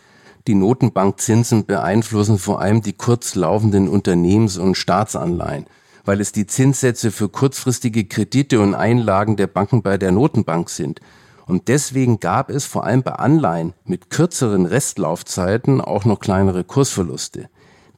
Die 0.48 0.56
Notenbankzinsen 0.56 1.66
beeinflussen 1.66 2.38
vor 2.38 2.60
allem 2.60 2.82
die 2.82 2.92
kurzlaufenden 2.92 3.88
Unternehmens- 3.88 4.58
und 4.58 4.76
Staatsanleihen, 4.76 5.66
weil 6.04 6.20
es 6.20 6.32
die 6.32 6.46
Zinssätze 6.46 7.12
für 7.12 7.28
kurzfristige 7.28 8.06
Kredite 8.06 8.60
und 8.60 8.74
Einlagen 8.74 9.36
der 9.36 9.46
Banken 9.46 9.82
bei 9.82 9.98
der 9.98 10.10
Notenbank 10.10 10.68
sind. 10.68 11.00
Und 11.46 11.68
deswegen 11.68 12.18
gab 12.18 12.50
es 12.50 12.64
vor 12.64 12.84
allem 12.84 13.04
bei 13.04 13.12
Anleihen 13.12 13.72
mit 13.84 14.10
kürzeren 14.10 14.66
Restlaufzeiten 14.66 15.80
auch 15.80 16.04
noch 16.04 16.18
kleinere 16.18 16.64
Kursverluste. 16.64 17.48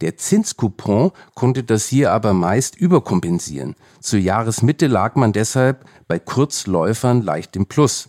Der 0.01 0.17
Zinscoupon 0.17 1.11
konnte 1.35 1.65
das 1.65 1.87
hier 1.87 2.13
aber 2.13 2.33
meist 2.33 2.77
überkompensieren. 2.77 3.75
Zur 4.01 4.21
Jahresmitte 4.21 4.87
lag 4.87 5.17
man 5.17 5.33
deshalb 5.33 5.85
bei 6.07 6.19
Kurzläufern 6.19 7.23
leicht 7.23 7.57
im 7.57 7.67
Plus. 7.67 8.09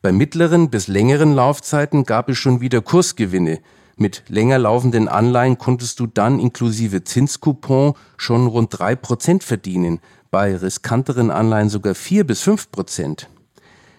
Bei 0.00 0.10
mittleren 0.10 0.68
bis 0.68 0.88
längeren 0.88 1.32
Laufzeiten 1.32 2.04
gab 2.04 2.28
es 2.28 2.38
schon 2.38 2.60
wieder 2.60 2.80
Kursgewinne. 2.80 3.60
Mit 3.96 4.24
länger 4.28 4.58
laufenden 4.58 5.06
Anleihen 5.06 5.58
konntest 5.58 6.00
du 6.00 6.08
dann 6.08 6.40
inklusive 6.40 7.04
Zinscoupon 7.04 7.94
schon 8.16 8.48
rund 8.48 8.76
drei 8.76 8.96
Prozent 8.96 9.44
verdienen, 9.44 10.00
bei 10.32 10.56
riskanteren 10.56 11.30
Anleihen 11.30 11.68
sogar 11.68 11.94
vier 11.94 12.26
bis 12.26 12.40
fünf 12.40 12.72
Prozent. 12.72 13.28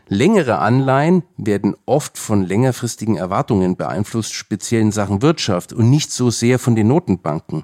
Längere 0.09 0.59
Anleihen 0.59 1.23
werden 1.37 1.75
oft 1.85 2.17
von 2.17 2.43
längerfristigen 2.43 3.15
Erwartungen 3.15 3.77
beeinflusst, 3.77 4.33
speziell 4.33 4.81
in 4.81 4.91
Sachen 4.91 5.21
Wirtschaft 5.21 5.71
und 5.71 5.89
nicht 5.89 6.11
so 6.11 6.29
sehr 6.29 6.59
von 6.59 6.75
den 6.75 6.89
Notenbanken. 6.89 7.63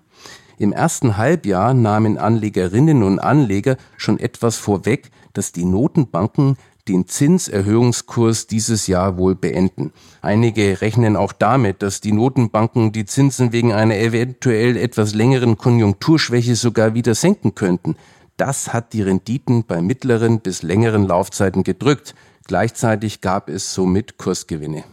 Im 0.58 0.72
ersten 0.72 1.18
Halbjahr 1.18 1.74
nahmen 1.74 2.18
Anlegerinnen 2.18 3.04
und 3.04 3.20
Anleger 3.20 3.78
schon 3.98 4.20
etwas 4.20 4.58
vorweg, 4.58 5.12
dass 5.34 5.52
die 5.52 5.66
Notenbanken 5.66 6.58
den 6.88 7.08
Zinserhöhungskurs 7.08 8.48
dieses 8.48 8.88
Jahr 8.88 9.18
wohl 9.18 9.36
beenden. 9.36 9.92
Einige 10.22 10.82
rechnen 10.82 11.16
auch 11.16 11.34
damit, 11.34 11.82
dass 11.82 12.02
die 12.02 12.12
Notenbanken 12.12 12.92
die 12.92 13.06
Zinsen 13.06 13.52
wegen 13.52 13.74
einer 13.74 13.96
eventuell 13.96 14.76
etwas 14.76 15.14
längeren 15.14 15.58
Konjunkturschwäche 15.58 16.56
sogar 16.56 16.94
wieder 16.94 17.16
senken 17.16 17.54
könnten. 17.54 17.96
Das 18.38 18.74
hat 18.74 18.94
die 18.94 19.02
Renditen 19.02 19.66
bei 19.66 19.82
mittleren 19.82 20.40
bis 20.40 20.64
längeren 20.64 21.06
Laufzeiten 21.06 21.64
gedrückt. 21.64 22.16
Gleichzeitig 22.50 23.22
gab 23.22 23.48
es 23.48 23.76
somit 23.76 24.18
Kursgewinne. 24.18 24.84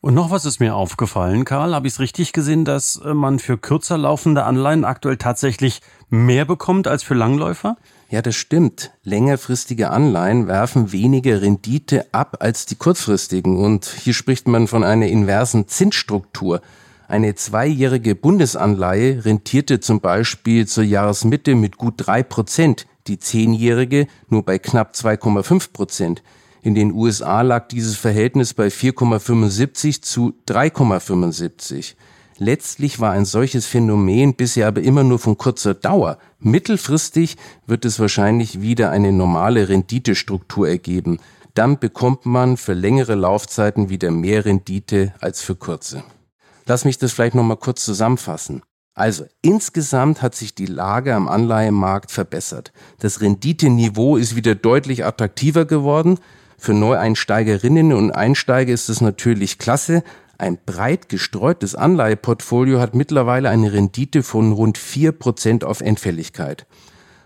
Und 0.00 0.14
noch 0.14 0.32
was 0.32 0.44
ist 0.44 0.58
mir 0.58 0.74
aufgefallen, 0.74 1.44
Karl, 1.44 1.72
habe 1.72 1.86
ich 1.86 1.92
es 1.92 2.00
richtig 2.00 2.32
gesehen, 2.32 2.64
dass 2.64 2.96
äh, 2.96 3.14
man 3.14 3.38
für 3.38 3.56
kürzer 3.56 3.96
laufende 3.96 4.42
Anleihen 4.42 4.84
aktuell 4.84 5.16
tatsächlich 5.16 5.80
mehr 6.10 6.44
bekommt 6.44 6.88
als 6.88 7.04
für 7.04 7.14
Langläufer? 7.14 7.76
Ja, 8.10 8.20
das 8.20 8.34
stimmt. 8.34 8.90
Längerfristige 9.04 9.90
Anleihen 9.90 10.48
werfen 10.48 10.90
weniger 10.90 11.40
Rendite 11.40 12.04
ab 12.10 12.38
als 12.40 12.66
die 12.66 12.74
kurzfristigen. 12.74 13.58
Und 13.58 13.84
hier 13.84 14.12
spricht 14.12 14.48
man 14.48 14.66
von 14.66 14.82
einer 14.82 15.06
inversen 15.06 15.68
Zinsstruktur. 15.68 16.62
Eine 17.06 17.36
zweijährige 17.36 18.16
Bundesanleihe 18.16 19.24
rentierte 19.24 19.78
zum 19.78 20.00
Beispiel 20.00 20.66
zur 20.66 20.82
Jahresmitte 20.82 21.54
mit 21.54 21.76
gut 21.76 21.94
drei 21.96 22.24
Prozent, 22.24 22.88
die 23.06 23.20
zehnjährige 23.20 24.08
nur 24.28 24.44
bei 24.44 24.58
knapp 24.58 24.94
2,5 24.96 25.72
Prozent. 25.72 26.24
In 26.64 26.74
den 26.74 26.94
USA 26.94 27.42
lag 27.42 27.68
dieses 27.68 27.94
Verhältnis 27.96 28.54
bei 28.54 28.68
4,75 28.68 30.00
zu 30.00 30.32
3,75. 30.48 31.92
Letztlich 32.38 33.00
war 33.00 33.12
ein 33.12 33.26
solches 33.26 33.66
Phänomen 33.66 34.34
bisher 34.34 34.68
aber 34.68 34.80
immer 34.80 35.04
nur 35.04 35.18
von 35.18 35.36
kurzer 35.36 35.74
Dauer. 35.74 36.16
Mittelfristig 36.40 37.36
wird 37.66 37.84
es 37.84 38.00
wahrscheinlich 38.00 38.62
wieder 38.62 38.90
eine 38.90 39.12
normale 39.12 39.68
Renditestruktur 39.68 40.66
ergeben. 40.66 41.18
Dann 41.52 41.78
bekommt 41.78 42.24
man 42.24 42.56
für 42.56 42.72
längere 42.72 43.14
Laufzeiten 43.14 43.90
wieder 43.90 44.10
mehr 44.10 44.46
Rendite 44.46 45.12
als 45.20 45.42
für 45.42 45.56
kurze. 45.56 46.02
Lass 46.64 46.86
mich 46.86 46.96
das 46.96 47.12
vielleicht 47.12 47.34
nochmal 47.34 47.58
kurz 47.58 47.84
zusammenfassen. 47.84 48.62
Also 48.94 49.26
insgesamt 49.42 50.22
hat 50.22 50.34
sich 50.34 50.54
die 50.54 50.64
Lage 50.64 51.14
am 51.14 51.28
Anleihemarkt 51.28 52.10
verbessert. 52.10 52.72
Das 53.00 53.20
Renditeniveau 53.20 54.16
ist 54.16 54.34
wieder 54.34 54.54
deutlich 54.54 55.04
attraktiver 55.04 55.66
geworden. 55.66 56.18
Für 56.64 56.72
Neueinsteigerinnen 56.72 57.92
und 57.92 58.10
Einsteiger 58.12 58.72
ist 58.72 58.88
es 58.88 59.02
natürlich 59.02 59.58
klasse. 59.58 60.02
Ein 60.38 60.56
breit 60.64 61.10
gestreutes 61.10 61.74
Anleiheportfolio 61.74 62.80
hat 62.80 62.94
mittlerweile 62.94 63.50
eine 63.50 63.74
Rendite 63.74 64.22
von 64.22 64.50
rund 64.52 64.78
vier 64.78 65.12
Prozent 65.12 65.62
auf 65.62 65.82
Endfälligkeit. 65.82 66.64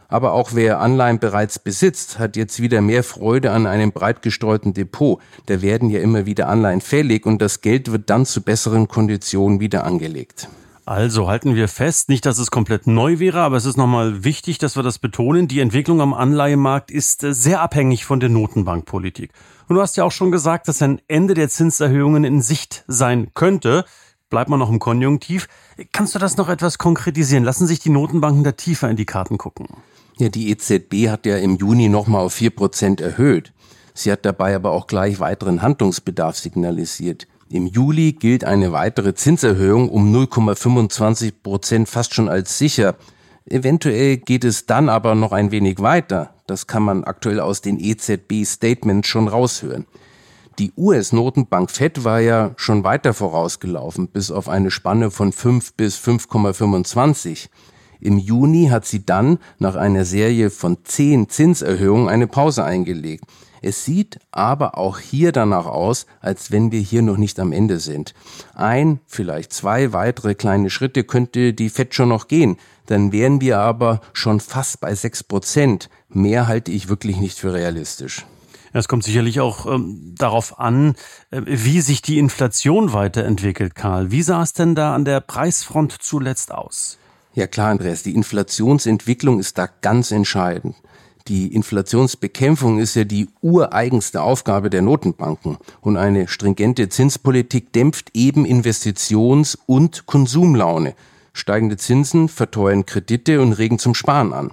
Aber 0.09 0.33
auch 0.33 0.55
wer 0.55 0.81
Anleihen 0.81 1.21
bereits 1.21 1.61
besitzt, 1.61 2.19
hat 2.19 2.35
jetzt 2.35 2.61
wieder 2.61 2.81
mehr 2.81 3.05
Freude 3.05 3.53
an 3.53 3.67
einem 3.67 3.93
breit 3.93 4.23
gestreuten 4.23 4.75
Depot. 4.75 5.21
Da 5.47 5.63
werden 5.63 5.89
ja 5.89 6.01
immer 6.01 6.27
wieder 6.27 6.49
Anleihen 6.49 6.81
fällig 6.81 7.25
und 7.25 7.41
das 7.41 7.61
Geld 7.61 7.93
wird 7.93 8.11
dann 8.11 8.27
zu 8.27 8.43
besseren 8.43 8.89
Konditionen 8.89 9.61
wieder 9.61 9.85
angelegt. 9.85 10.49
Also 10.89 11.29
halten 11.29 11.55
wir 11.55 11.69
fest, 11.69 12.09
nicht, 12.09 12.25
dass 12.25 12.39
es 12.39 12.51
komplett 12.51 12.87
neu 12.87 13.19
wäre, 13.19 13.41
aber 13.41 13.59
es 13.59 13.67
ist 13.67 13.77
nochmal 13.77 14.25
wichtig, 14.25 14.57
dass 14.57 14.75
wir 14.75 14.83
das 14.83 14.99
betonen. 14.99 15.47
Die 15.47 15.61
Entwicklung 15.61 16.01
am 16.01 16.15
Anleihemarkt 16.15 16.91
ist 16.91 17.25
äh, 17.25 17.35
sehr 17.35 17.61
abhängig 17.61 18.07
von 18.07 18.21
der 18.21 18.31
Notenbankpolitik. 18.31 19.31
Und 19.69 19.77
du 19.77 19.83
hast 19.83 19.99
ja 19.99 20.05
auch 20.05 20.13
schon 20.13 20.31
gesagt, 20.31 20.67
dass 20.67 20.81
ein 20.81 21.03
Ende 21.07 21.35
der 21.35 21.51
Zinserhöhungen 21.51 22.25
in 22.25 22.41
Sicht 22.41 22.85
sein 22.87 23.33
könnte. 23.35 23.85
Bleibt 24.31 24.49
man 24.49 24.59
noch 24.59 24.71
im 24.71 24.79
Konjunktiv. 24.79 25.49
Kannst 25.93 26.15
du 26.15 26.19
das 26.19 26.39
noch 26.39 26.49
etwas 26.49 26.79
konkretisieren? 26.79 27.45
Lassen 27.45 27.67
sich 27.67 27.81
die 27.81 27.91
Notenbanken 27.91 28.43
da 28.43 28.53
tiefer 28.53 28.89
in 28.89 28.97
die 28.97 29.05
Karten 29.05 29.37
gucken? 29.37 29.67
Ja, 30.17 30.31
die 30.31 30.49
EZB 30.49 31.11
hat 31.11 31.27
ja 31.27 31.37
im 31.37 31.57
Juni 31.57 31.91
nochmal 31.91 32.25
auf 32.25 32.33
vier 32.33 32.51
Prozent 32.51 33.03
erhöht. 33.03 33.53
Sie 33.93 34.11
hat 34.11 34.25
dabei 34.25 34.57
aber 34.57 34.71
auch 34.71 34.87
gleich 34.87 35.21
weiteren 35.21 35.61
Handlungsbedarf 35.61 36.39
signalisiert. 36.39 37.27
Im 37.51 37.67
Juli 37.67 38.13
gilt 38.13 38.45
eine 38.45 38.73
weitere 38.73 39.15
Zinserhöhung 39.15 39.89
um 39.89 40.15
0,25 40.15 41.33
Prozent 41.43 41.89
fast 41.89 42.13
schon 42.13 42.29
als 42.29 42.59
sicher. 42.59 42.97
Eventuell 43.47 44.19
geht 44.19 44.45
es 44.45 44.67
dann 44.67 44.91
aber 44.91 45.15
noch 45.15 45.33
ein 45.33 45.51
wenig 45.51 45.81
weiter. 45.81 46.35
Das 46.47 46.67
kann 46.67 46.83
man 46.83 47.05
aktuell 47.05 47.41
aus 47.41 47.63
den 47.63 47.81
EZB-Statements 47.81 49.09
schon 49.09 49.29
raushören. 49.29 49.87
Die 50.59 50.73
US-Notenbank 50.77 51.71
Fed 51.71 52.05
war 52.05 52.21
ja 52.21 52.53
schon 52.57 52.85
weiter 52.85 53.15
vorausgelaufen, 53.15 54.09
bis 54.09 54.31
auf 54.31 54.51
eine 54.51 54.71
Spanne 54.71 55.11
von 55.11 55.33
5 55.33 55.73
bis 55.73 55.97
5,25. 55.99 57.49
Im 58.01 58.19
Juni 58.19 58.69
hat 58.69 58.87
sie 58.87 59.05
dann 59.05 59.39
nach 59.59 59.77
einer 59.77 60.05
Serie 60.05 60.51
von 60.51 60.79
10 60.85 61.29
Zinserhöhungen 61.29 62.09
eine 62.09 62.27
Pause 62.27 62.65
eingelegt. 62.65 63.25
Es 63.61 63.85
sieht 63.85 64.19
aber 64.31 64.79
auch 64.79 64.99
hier 64.99 65.33
danach 65.33 65.67
aus, 65.67 66.07
als 66.21 66.53
wenn 66.53 66.71
wir 66.71 66.81
hier 66.81 67.03
noch 67.03 67.17
nicht 67.17 67.41
am 67.41 67.53
Ende 67.53 67.81
sind. 67.81 68.15
Ein, 68.55 69.01
vielleicht 69.07 69.53
zwei 69.53 69.93
weitere 69.93 70.35
kleine 70.35 70.71
Schritte 70.71 71.05
könnte 71.05 71.53
die 71.53 71.71
FED 71.71 71.95
schon 71.95 72.11
noch 72.11 72.29
gehen. 72.29 72.57
Dann 72.87 73.13
wären 73.13 73.41
wir 73.41 73.59
aber 73.59 74.01
schon 74.13 74.41
fast 74.41 74.81
bei 74.81 74.95
sechs 74.95 75.25
Prozent. 75.25 75.91
Mehr 76.09 76.47
halte 76.47 76.71
ich 76.71 76.89
wirklich 76.89 77.19
nicht 77.19 77.39
für 77.39 77.53
realistisch. 77.53 78.25
Es 78.73 78.87
kommt 78.87 79.05
sicherlich 79.05 79.41
auch 79.41 79.67
ähm, 79.67 80.15
darauf 80.17 80.59
an, 80.59 80.95
äh, 81.31 81.41
wie 81.45 81.81
sich 81.81 82.03
die 82.03 82.19
Inflation 82.19 82.93
weiterentwickelt, 82.93 83.75
Karl. 83.75 84.11
Wie 84.11 84.23
sah 84.23 84.43
es 84.43 84.53
denn 84.53 84.75
da 84.75 84.95
an 84.95 85.05
der 85.05 85.21
Preisfront 85.21 85.97
zuletzt 86.01 86.53
aus? 86.53 86.99
Ja 87.39 87.47
klar, 87.47 87.71
Andreas, 87.71 88.03
die 88.03 88.17
Inflationsentwicklung 88.17 89.39
ist 89.39 89.59
da 89.59 89.69
ganz 89.81 90.11
entscheidend. 90.11 90.75
Die 91.29 91.55
Inflationsbekämpfung 91.55 92.81
ist 92.81 92.97
ja 92.97 93.05
die 93.05 93.29
ureigenste 93.41 94.23
Aufgabe 94.23 94.71
der 94.71 94.83
Notenbanken 94.83 95.57
und 95.81 95.97
eine 95.97 96.27
stringente 96.27 96.89
Zinspolitik 96.89 97.73
dämpft 97.73 98.11
eben 98.13 98.45
Investitions- 98.45 99.57
und 99.67 100.07
Konsumlaune. 100.07 100.97
Steigende 101.33 101.77
Zinsen 101.77 102.29
verteuern 102.29 102.87
Kredite 102.87 103.41
und 103.41 103.53
regen 103.53 103.79
zum 103.79 103.95
Sparen 103.95 104.33
an. 104.33 104.51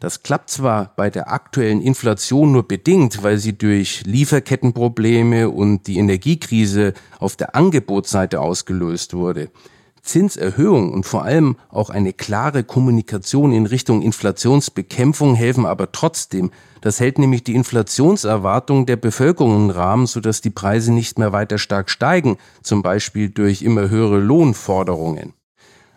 Das 0.00 0.22
klappt 0.22 0.48
zwar 0.48 0.94
bei 0.96 1.10
der 1.10 1.30
aktuellen 1.30 1.82
Inflation 1.82 2.50
nur 2.50 2.66
bedingt, 2.66 3.22
weil 3.22 3.36
sie 3.36 3.58
durch 3.58 4.04
Lieferkettenprobleme 4.06 5.50
und 5.50 5.86
die 5.86 5.98
Energiekrise 5.98 6.94
auf 7.18 7.36
der 7.36 7.54
Angebotsseite 7.54 8.40
ausgelöst 8.40 9.12
wurde. 9.12 9.50
Zinserhöhung 10.02 10.92
und 10.92 11.06
vor 11.06 11.22
allem 11.24 11.56
auch 11.68 11.88
eine 11.88 12.12
klare 12.12 12.64
Kommunikation 12.64 13.52
in 13.52 13.66
Richtung 13.66 14.02
Inflationsbekämpfung 14.02 15.34
helfen 15.34 15.64
aber 15.64 15.92
trotzdem. 15.92 16.50
Das 16.80 16.98
hält 16.98 17.18
nämlich 17.18 17.44
die 17.44 17.54
Inflationserwartung 17.54 18.84
der 18.84 18.96
Bevölkerung 18.96 19.56
im 19.56 19.70
Rahmen, 19.70 20.06
sodass 20.06 20.40
die 20.40 20.50
Preise 20.50 20.92
nicht 20.92 21.18
mehr 21.18 21.32
weiter 21.32 21.58
stark 21.58 21.88
steigen, 21.88 22.36
zum 22.62 22.82
Beispiel 22.82 23.30
durch 23.30 23.62
immer 23.62 23.88
höhere 23.88 24.18
Lohnforderungen. 24.18 25.34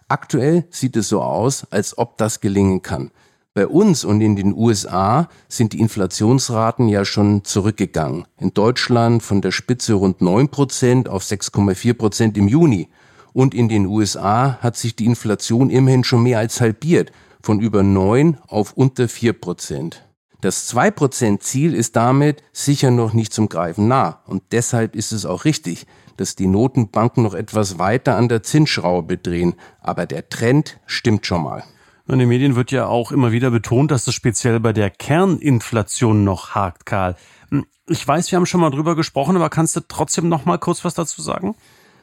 Aktuell 0.07 0.65
sieht 0.69 0.95
es 0.95 1.09
so 1.09 1.21
aus, 1.23 1.65
als 1.71 1.97
ob 1.97 2.17
das 2.17 2.39
gelingen 2.39 2.83
kann. 2.83 3.09
Bei 3.55 3.67
uns 3.67 4.03
und 4.03 4.21
in 4.21 4.35
den 4.35 4.53
USA 4.53 5.29
sind 5.47 5.73
die 5.73 5.79
Inflationsraten 5.79 6.89
ja 6.89 7.05
schon 7.05 7.43
zurückgegangen. 7.43 8.27
In 8.37 8.53
Deutschland 8.53 9.23
von 9.23 9.41
der 9.41 9.51
Spitze 9.51 9.93
rund 9.93 10.21
9 10.21 10.49
Prozent 10.49 11.09
auf 11.09 11.23
6,4 11.23 11.93
Prozent 11.93 12.37
im 12.37 12.47
Juni. 12.49 12.89
Und 13.35 13.53
in 13.53 13.67
den 13.67 13.85
USA 13.85 14.59
hat 14.61 14.77
sich 14.77 14.95
die 14.95 15.03
Inflation 15.03 15.69
immerhin 15.69 16.05
schon 16.05 16.23
mehr 16.23 16.39
als 16.39 16.61
halbiert, 16.61 17.11
von 17.41 17.59
über 17.59 17.83
9 17.83 18.37
auf 18.47 18.71
unter 18.71 19.09
4 19.09 19.33
Prozent. 19.33 20.07
Das 20.39 20.73
2%-Ziel 20.73 21.73
ist 21.73 21.97
damit 21.97 22.43
sicher 22.53 22.91
noch 22.91 23.11
nicht 23.11 23.33
zum 23.33 23.49
Greifen 23.49 23.89
nah. 23.89 24.21
Und 24.25 24.43
deshalb 24.53 24.95
ist 24.95 25.11
es 25.11 25.25
auch 25.25 25.43
richtig, 25.43 25.85
dass 26.15 26.37
die 26.37 26.47
Notenbanken 26.47 27.23
noch 27.23 27.33
etwas 27.33 27.77
weiter 27.77 28.15
an 28.15 28.29
der 28.29 28.41
Zinsschraube 28.41 29.17
drehen. 29.17 29.55
Aber 29.81 30.05
der 30.05 30.29
Trend 30.29 30.79
stimmt 30.85 31.25
schon 31.25 31.43
mal. 31.43 31.65
In 32.07 32.19
den 32.19 32.29
Medien 32.29 32.55
wird 32.55 32.71
ja 32.71 32.87
auch 32.87 33.11
immer 33.11 33.33
wieder 33.33 33.51
betont, 33.51 33.91
dass 33.91 34.07
es 34.07 34.13
speziell 34.13 34.61
bei 34.61 34.71
der 34.71 34.89
Kerninflation 34.89 36.23
noch 36.23 36.55
hakt, 36.55 36.85
Karl. 36.85 37.17
Hm, 37.49 37.65
ich 37.89 38.07
weiß, 38.07 38.31
wir 38.31 38.37
haben 38.37 38.45
schon 38.45 38.61
mal 38.61 38.69
drüber 38.69 38.95
gesprochen, 38.95 39.35
aber 39.35 39.49
kannst 39.49 39.75
du 39.75 39.81
trotzdem 39.85 40.29
noch 40.29 40.45
mal 40.45 40.57
kurz 40.57 40.85
was 40.85 40.93
dazu 40.93 41.21
sagen? 41.21 41.53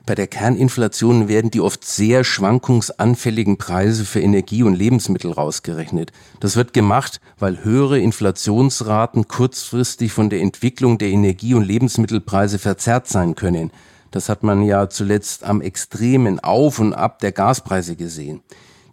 Bei 0.05 0.17
der 0.17 0.27
Kerninflation 0.27 1.29
werden 1.29 1.53
die 1.53 1.61
oft 1.61 1.85
sehr 1.85 2.25
schwankungsanfälligen 2.25 3.57
Preise 3.57 4.05
für 4.05 4.21
Energie 4.21 4.65
und 4.65 4.75
Lebensmittel 4.75 5.31
rausgerechnet. 5.31 6.11
Das 6.41 6.57
wird 6.57 6.73
gemacht, 6.73 7.21
weil 7.39 7.63
höhere 7.63 8.01
Inflationsraten 8.01 9.29
kurzfristig 9.29 10.13
von 10.13 10.29
der 10.29 10.41
Entwicklung 10.41 10.99
der 10.99 11.11
Energie- 11.11 11.55
und 11.55 11.63
Lebensmittelpreise 11.63 12.59
verzerrt 12.59 13.07
sein 13.07 13.37
können. 13.37 13.71
Das 14.11 14.29
hat 14.29 14.43
man 14.43 14.63
ja 14.63 14.91
zuletzt 14.91 15.45
am 15.45 15.61
extremen 15.61 16.41
Auf 16.41 16.81
und 16.81 16.95
Ab 16.95 17.21
der 17.21 17.31
Gaspreise 17.31 17.95
gesehen. 17.95 18.43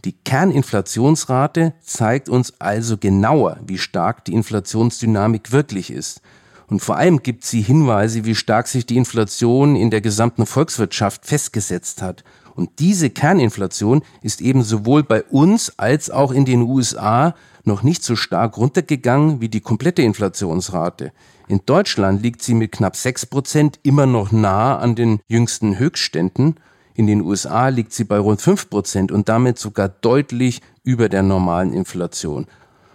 Die 0.05 0.13
Kerninflationsrate 0.13 1.73
zeigt 1.81 2.29
uns 2.29 2.53
also 2.61 2.97
genauer, 2.97 3.57
wie 3.65 3.79
stark 3.79 4.25
die 4.25 4.33
Inflationsdynamik 4.33 5.51
wirklich 5.51 5.91
ist. 5.91 6.21
Und 6.69 6.81
vor 6.81 6.97
allem 6.97 7.23
gibt 7.23 7.43
sie 7.43 7.61
Hinweise, 7.61 8.25
wie 8.25 8.35
stark 8.35 8.67
sich 8.67 8.85
die 8.85 8.97
Inflation 8.97 9.75
in 9.75 9.89
der 9.89 10.01
gesamten 10.01 10.45
Volkswirtschaft 10.45 11.25
festgesetzt 11.25 12.01
hat. 12.01 12.23
Und 12.55 12.79
diese 12.79 13.09
Kerninflation 13.09 14.03
ist 14.21 14.41
eben 14.41 14.63
sowohl 14.63 15.03
bei 15.03 15.23
uns 15.23 15.73
als 15.77 16.09
auch 16.11 16.31
in 16.31 16.45
den 16.45 16.61
USA 16.61 17.33
noch 17.63 17.83
nicht 17.83 18.03
so 18.03 18.15
stark 18.15 18.57
runtergegangen 18.57 19.41
wie 19.41 19.49
die 19.49 19.61
komplette 19.61 20.01
Inflationsrate. 20.01 21.11
In 21.47 21.61
Deutschland 21.65 22.21
liegt 22.21 22.43
sie 22.43 22.53
mit 22.53 22.71
knapp 22.71 22.95
sechs 22.95 23.25
Prozent 23.25 23.79
immer 23.83 24.05
noch 24.05 24.31
nah 24.31 24.77
an 24.77 24.95
den 24.95 25.19
jüngsten 25.27 25.79
Höchstständen 25.79 26.55
in 26.99 27.07
den 27.07 27.21
USA 27.21 27.69
liegt 27.69 27.93
sie 27.93 28.03
bei 28.03 28.19
rund 28.19 28.41
5 28.41 28.69
Prozent 28.69 29.11
und 29.13 29.29
damit 29.29 29.57
sogar 29.57 29.87
deutlich 29.87 30.61
über 30.83 31.07
der 31.07 31.23
normalen 31.23 31.71
Inflation. 31.71 32.45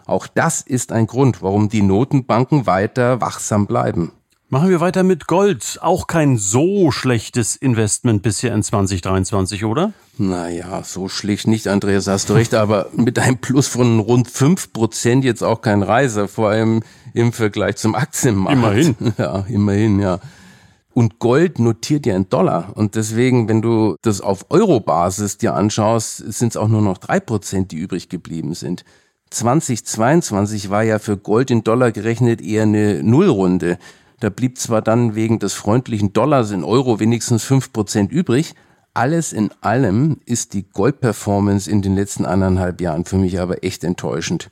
Auch 0.06 0.26
das 0.26 0.61
ist 0.61 0.92
ein 0.92 1.06
Grund, 1.06 1.42
warum 1.42 1.68
die 1.68 1.82
Notenbanken 1.82 2.66
weiter 2.66 3.20
wachsam 3.20 3.66
bleiben. 3.66 4.12
Machen 4.50 4.68
wir 4.68 4.80
weiter 4.80 5.02
mit 5.02 5.26
Gold. 5.26 5.78
Auch 5.80 6.06
kein 6.06 6.37
so 6.37 6.90
schlechtes 6.90 7.56
Investment 7.56 8.23
bisher 8.23 8.54
in 8.54 8.62
2023, 8.62 9.64
oder? 9.64 9.92
Naja, 10.16 10.82
so 10.84 11.08
schlecht 11.08 11.49
nicht, 11.49 11.66
Andreas, 11.66 12.06
hast 12.06 12.28
du 12.28 12.34
recht, 12.34 12.54
aber 12.54 12.88
mit 12.94 13.18
einem 13.18 13.38
Plus 13.38 13.66
von 13.66 13.99
rund 13.99 14.30
5 14.30 14.73
Prozent 14.73 15.25
jetzt 15.25 15.42
auch 15.42 15.61
kein 15.61 15.82
Reiser, 15.82 16.28
vor 16.28 16.50
allem 16.50 16.82
im 17.14 17.32
Vergleich 17.32 17.76
zum 17.76 17.94
Aktienmarkt. 17.94 18.56
Immerhin. 18.56 18.96
Ja, 19.18 19.44
immerhin, 19.49 19.99
ja. 19.99 20.20
Und 20.92 21.18
Gold 21.18 21.58
notiert 21.58 22.06
ja 22.06 22.14
in 22.14 22.28
Dollar. 22.28 22.73
Und 22.76 22.94
deswegen, 22.94 23.49
wenn 23.49 23.61
du 23.61 23.96
das 24.02 24.20
auf 24.20 24.46
Euro-Basis 24.50 25.38
dir 25.38 25.54
anschaust, 25.54 26.18
sind 26.18 26.50
es 26.50 26.56
auch 26.56 26.68
nur 26.68 26.82
noch 26.82 26.99
drei 26.99 27.18
Prozent, 27.18 27.73
die 27.73 27.76
übrig 27.76 28.08
geblieben 28.08 28.54
sind. 28.54 28.84
2022 29.31 30.71
war 30.71 30.83
ja 30.83 30.99
für 30.99 31.16
Gold 31.16 31.50
in 31.50 31.64
Dollar 31.64 31.93
gerechnet 31.93 32.40
eher 32.40 32.62
eine 32.62 33.02
Nullrunde. 33.02 33.78
Da 34.21 34.31
blieb 34.31 34.59
zwar 34.59 34.81
dann 34.81 35.14
wegen 35.14 35.38
des 35.38 35.54
freundlichen 35.54 36.12
Dollars 36.12 36.50
in 36.50 36.64
Euro 36.64 37.00
wenigstens 37.00 37.45
fünf 37.45 37.73
Prozent 37.73 38.12
übrig. 38.12 38.54
Alles 38.95 39.33
in 39.33 39.50
allem 39.61 40.21
ist 40.25 40.54
die 40.54 40.69
Goldperformance 40.69 41.69
in 41.69 41.83
den 41.83 41.97
letzten 41.97 42.25
anderthalb 42.25 42.81
Jahren 42.81 43.04
für 43.04 43.16
mich 43.16 43.40
aber 43.40 43.64
echt 43.64 43.83
enttäuschend. 43.83 44.50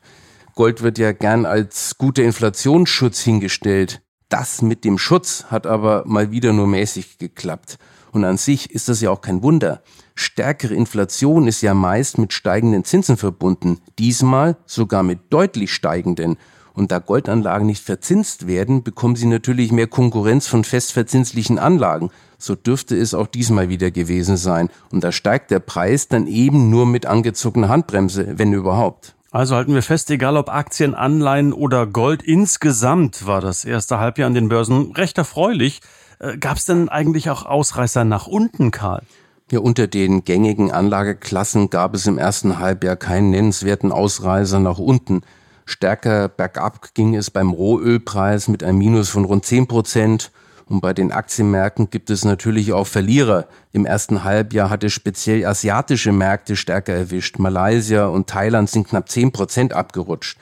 Gold 0.54 0.82
wird 0.82 0.98
ja 0.98 1.12
gern 1.12 1.46
als 1.46 1.96
guter 1.96 2.24
Inflationsschutz 2.24 3.20
hingestellt. 3.20 4.02
Das 4.28 4.62
mit 4.62 4.84
dem 4.84 4.98
Schutz 4.98 5.44
hat 5.48 5.66
aber 5.66 6.02
mal 6.06 6.30
wieder 6.30 6.52
nur 6.52 6.66
mäßig 6.66 7.18
geklappt. 7.18 7.78
Und 8.12 8.24
an 8.24 8.36
sich 8.36 8.70
ist 8.70 8.88
das 8.88 9.00
ja 9.00 9.10
auch 9.10 9.22
kein 9.22 9.42
Wunder. 9.42 9.82
Stärkere 10.14 10.74
Inflation 10.74 11.48
ist 11.48 11.62
ja 11.62 11.72
meist 11.72 12.18
mit 12.18 12.34
steigenden 12.34 12.84
Zinsen 12.84 13.16
verbunden, 13.16 13.78
diesmal 13.98 14.56
sogar 14.66 15.02
mit 15.02 15.18
deutlich 15.30 15.72
steigenden. 15.72 16.36
Und 16.74 16.92
da 16.92 16.98
Goldanlagen 16.98 17.66
nicht 17.66 17.82
verzinst 17.82 18.46
werden, 18.46 18.82
bekommen 18.82 19.16
sie 19.16 19.26
natürlich 19.26 19.72
mehr 19.72 19.86
Konkurrenz 19.86 20.46
von 20.46 20.62
festverzinslichen 20.62 21.58
Anlagen. 21.58 22.10
So 22.38 22.54
dürfte 22.54 22.96
es 22.96 23.14
auch 23.14 23.26
diesmal 23.26 23.70
wieder 23.70 23.90
gewesen 23.90 24.36
sein. 24.36 24.68
Und 24.90 25.04
da 25.04 25.10
steigt 25.10 25.50
der 25.50 25.60
Preis 25.60 26.08
dann 26.08 26.26
eben 26.26 26.70
nur 26.70 26.86
mit 26.86 27.06
angezogener 27.06 27.68
Handbremse, 27.68 28.38
wenn 28.38 28.52
überhaupt. 28.52 29.14
Also 29.32 29.56
halten 29.56 29.72
wir 29.72 29.82
fest, 29.82 30.10
egal 30.10 30.36
ob 30.36 30.50
Aktien, 30.50 30.94
Anleihen 30.94 31.54
oder 31.54 31.86
Gold, 31.86 32.22
insgesamt 32.22 33.26
war 33.26 33.40
das 33.40 33.64
erste 33.64 33.98
Halbjahr 33.98 34.26
an 34.26 34.34
den 34.34 34.50
Börsen 34.50 34.92
recht 34.92 35.16
erfreulich. 35.16 35.80
Äh, 36.18 36.36
Gab 36.36 36.58
es 36.58 36.66
denn 36.66 36.90
eigentlich 36.90 37.30
auch 37.30 37.46
Ausreißer 37.46 38.04
nach 38.04 38.26
unten, 38.26 38.70
Karl? 38.70 39.02
Ja, 39.50 39.60
unter 39.60 39.86
den 39.86 40.24
gängigen 40.24 40.70
Anlageklassen 40.70 41.70
gab 41.70 41.94
es 41.94 42.06
im 42.06 42.18
ersten 42.18 42.58
Halbjahr 42.58 42.96
keinen 42.96 43.30
nennenswerten 43.30 43.90
Ausreißer 43.90 44.60
nach 44.60 44.78
unten. 44.78 45.22
Stärker 45.64 46.28
bergab 46.28 46.92
ging 46.92 47.14
es 47.14 47.30
beim 47.30 47.52
Rohölpreis 47.52 48.48
mit 48.48 48.62
einem 48.62 48.76
Minus 48.76 49.08
von 49.08 49.24
rund 49.24 49.46
10 49.46 49.66
Prozent 49.66 50.30
und 50.72 50.80
bei 50.80 50.94
den 50.94 51.12
Aktienmärkten 51.12 51.90
gibt 51.90 52.08
es 52.08 52.24
natürlich 52.24 52.72
auch 52.72 52.86
Verlierer. 52.86 53.46
Im 53.72 53.84
ersten 53.84 54.24
Halbjahr 54.24 54.70
hat 54.70 54.82
es 54.82 54.94
speziell 54.94 55.44
asiatische 55.44 56.12
Märkte 56.12 56.56
stärker 56.56 56.94
erwischt. 56.94 57.38
Malaysia 57.38 58.06
und 58.06 58.26
Thailand 58.26 58.70
sind 58.70 58.88
knapp 58.88 59.10
10 59.10 59.32
Prozent 59.32 59.74
abgerutscht. 59.74 60.38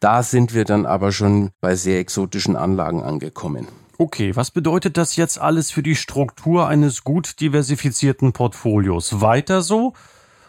Da 0.00 0.22
sind 0.22 0.54
wir 0.54 0.64
dann 0.64 0.86
aber 0.86 1.12
schon 1.12 1.50
bei 1.60 1.74
sehr 1.74 1.98
exotischen 1.98 2.56
Anlagen 2.56 3.02
angekommen. 3.02 3.68
Okay, 3.98 4.34
was 4.34 4.50
bedeutet 4.50 4.96
das 4.96 5.16
jetzt 5.16 5.38
alles 5.38 5.70
für 5.70 5.82
die 5.82 5.96
Struktur 5.96 6.66
eines 6.66 7.04
gut 7.04 7.38
diversifizierten 7.40 8.32
Portfolios? 8.32 9.20
Weiter 9.20 9.60
so? 9.60 9.92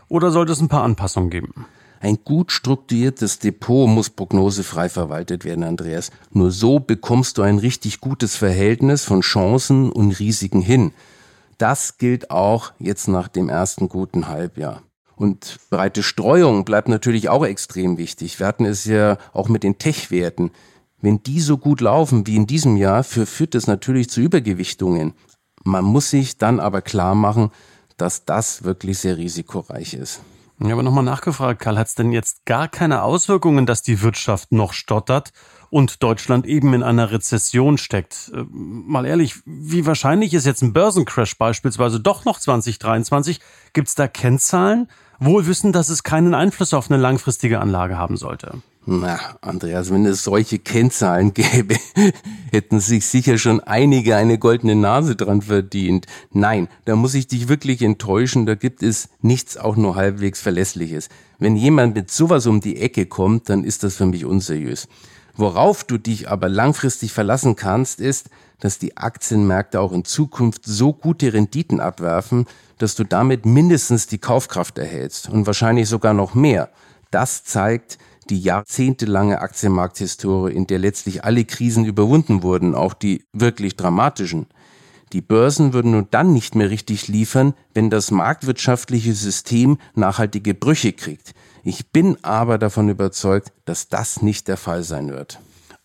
Oder 0.08 0.32
sollte 0.32 0.54
es 0.54 0.62
ein 0.62 0.70
paar 0.70 0.84
Anpassungen 0.84 1.30
geben? 1.30 1.66
Ein 2.02 2.20
gut 2.24 2.52
strukturiertes 2.52 3.40
Depot 3.40 3.90
muss 3.90 4.10
prognosefrei 4.10 4.88
verwaltet 4.88 5.44
werden, 5.44 5.66
Andreas. 5.66 6.12
Nur 6.32 6.52
so 6.52 6.80
bekommst 6.80 7.38
du 7.38 7.42
ein 7.42 7.60
richtig 7.60 8.00
gutes 8.00 8.38
Verhältnis 8.38 9.04
von 9.04 9.20
Chancen 9.20 9.92
und 9.92 10.18
Risiken 10.18 10.62
hin. 10.62 10.94
Das 11.58 11.98
gilt 11.98 12.32
auch 12.32 12.72
jetzt 12.80 13.10
nach 13.10 13.28
dem 13.28 13.50
ersten 13.50 13.90
guten 13.90 14.30
Halbjahr. 14.30 14.82
Und 15.18 15.58
breite 15.70 16.02
Streuung 16.02 16.64
bleibt 16.64 16.88
natürlich 16.88 17.28
auch 17.28 17.46
extrem 17.46 17.98
wichtig. 17.98 18.40
Wir 18.40 18.48
hatten 18.48 18.64
es 18.64 18.86
ja 18.86 19.18
auch 19.34 19.50
mit 19.50 19.64
den 19.64 19.78
Tech-Werten. 19.78 20.52
Wenn 21.02 21.22
die 21.22 21.42
so 21.42 21.58
gut 21.58 21.82
laufen 21.82 22.26
wie 22.26 22.38
in 22.38 22.48
diesem 22.48 22.78
Jahr, 22.78 23.04
führt 23.04 23.56
es 23.56 23.68
natürlich 23.68 24.10
zu 24.10 24.22
Übergewichtungen. 24.22 25.14
Man 25.66 25.84
muss 25.84 26.10
sich 26.10 26.38
dann 26.38 26.62
aber 26.62 26.82
klar 26.82 27.16
machen, 27.16 27.52
dass 27.98 28.24
das 28.24 28.64
wirklich 28.64 29.00
sehr 29.00 29.18
risikoreich 29.18 29.94
ist. 29.94 30.22
Ja, 30.62 30.74
aber 30.74 30.84
nochmal 30.84 31.06
nachgefragt, 31.06 31.62
Karl, 31.62 31.78
hat 31.78 31.88
es 31.88 31.96
denn 31.96 32.12
jetzt 32.12 32.46
gar 32.46 32.68
keine 32.68 33.04
Auswirkungen, 33.04 33.66
dass 33.66 33.82
die 33.82 34.02
Wirtschaft 34.02 34.52
noch 34.52 34.74
stottert 34.74 35.32
und 35.70 36.04
Deutschland 36.04 36.46
eben 36.46 36.74
in 36.74 36.84
einer 36.84 37.12
Rezession 37.12 37.78
steckt? 37.78 38.30
Äh, 38.36 38.44
mal 38.52 39.06
ehrlich, 39.06 39.36
wie 39.46 39.86
wahrscheinlich 39.86 40.34
ist 40.34 40.46
jetzt 40.46 40.62
ein 40.62 40.74
Börsencrash 40.74 41.38
beispielsweise 41.38 42.02
doch 42.02 42.26
noch 42.26 42.40
2023? 42.40 43.40
Gibt 43.72 43.88
es 43.88 43.96
da 43.96 44.10
Kennzahlen? 44.10 44.90
Wohl 45.20 45.48
wissen, 45.48 45.72
dass 45.72 45.88
es 45.88 46.04
keinen 46.04 46.34
Einfluss 46.34 46.74
auf 46.74 46.92
eine 46.92 47.02
langfristige 47.02 47.62
Anlage 47.62 47.98
haben 47.98 48.18
sollte. 48.18 48.62
Na, 48.92 49.20
Andreas, 49.42 49.92
wenn 49.92 50.04
es 50.08 50.24
solche 50.24 50.58
Kennzahlen 50.58 51.32
gäbe, 51.36 51.76
hätten 52.52 52.80
sich 52.80 53.06
sicher 53.06 53.38
schon 53.38 53.60
einige 53.60 54.16
eine 54.16 54.40
goldene 54.40 54.76
Nase 54.76 55.16
dran 55.16 55.44
verdient. 55.44 56.08
Nein, 56.32 56.70
da 56.86 56.96
muss 56.96 57.14
ich 57.14 57.28
dich 57.28 57.50
wirklich 57.50 57.84
enttäuschen, 57.84 58.48
da 58.48 58.56
gibt 58.56 58.82
es 58.82 59.10
nichts 59.22 59.58
auch 59.58 59.76
nur 59.76 59.94
halbwegs 59.94 60.42
Verlässliches. 60.42 61.10
Wenn 61.38 61.56
jemand 61.56 61.94
mit 61.94 62.10
sowas 62.10 62.48
um 62.48 62.62
die 62.62 62.82
Ecke 62.82 63.06
kommt, 63.06 63.48
dann 63.50 63.64
ist 63.64 63.84
das 63.84 63.98
für 63.98 64.08
mich 64.08 64.26
unseriös. 64.26 64.88
Worauf 65.36 65.84
du 65.84 66.00
dich 66.00 66.28
aber 66.28 66.50
langfristig 66.50 67.14
verlassen 67.14 67.56
kannst, 67.56 68.00
ist, 68.00 68.32
dass 68.60 68.80
die 68.80 68.98
Aktienmärkte 68.98 69.82
auch 69.82 69.92
in 69.92 70.04
Zukunft 70.04 70.66
so 70.66 70.94
gute 70.94 71.32
Renditen 71.32 71.80
abwerfen, 71.80 72.48
dass 72.80 72.96
du 72.96 73.04
damit 73.04 73.46
mindestens 73.46 74.08
die 74.08 74.18
Kaufkraft 74.18 74.80
erhältst 74.80 75.30
und 75.30 75.46
wahrscheinlich 75.46 75.88
sogar 75.88 76.16
noch 76.16 76.34
mehr. 76.34 76.72
Das 77.12 77.44
zeigt, 77.44 78.00
die 78.30 78.40
jahrzehntelange 78.40 79.42
Aktienmarkthistorie, 79.42 80.54
in 80.54 80.68
der 80.68 80.80
letztlich 80.80 81.24
alle 81.24 81.46
Krisen 81.46 81.86
überwunden 81.86 82.44
wurden, 82.44 82.76
auch 82.76 82.94
die 82.94 83.26
wirklich 83.34 83.76
dramatischen. 83.76 84.48
Die 85.12 85.22
Börsen 85.22 85.74
würden 85.74 85.92
nur 85.92 86.04
dann 86.04 86.34
nicht 86.34 86.54
mehr 86.54 86.70
richtig 86.70 87.08
liefern, 87.08 87.56
wenn 87.74 87.90
das 87.90 88.12
marktwirtschaftliche 88.12 89.14
System 89.14 89.78
nachhaltige 89.96 90.54
Brüche 90.54 90.94
kriegt. 90.94 91.34
Ich 91.64 91.92
bin 91.92 92.18
aber 92.24 92.58
davon 92.58 92.90
überzeugt, 92.90 93.52
dass 93.66 93.88
das 93.88 94.22
nicht 94.22 94.48
der 94.48 94.58
Fall 94.58 94.84
sein 94.84 95.10
wird. 95.10 95.40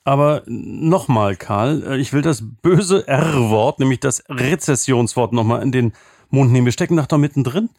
Aber 0.04 0.42
nochmal, 0.46 1.36
Karl, 1.36 1.82
äh, 1.86 1.96
ich 1.96 2.12
will 2.12 2.20
das 2.20 2.42
böse 2.42 3.08
R-Wort, 3.08 3.80
nämlich 3.80 4.00
das 4.00 4.22
Rezessionswort 4.28 5.32
nochmal 5.32 5.62
in 5.62 5.72
den 5.72 5.92
Mund 6.28 6.52
nehmen. 6.52 6.66
Wir 6.66 6.72
stecken 6.72 6.96
doch 6.96 7.06
da 7.06 7.16
mittendrin. 7.16 7.70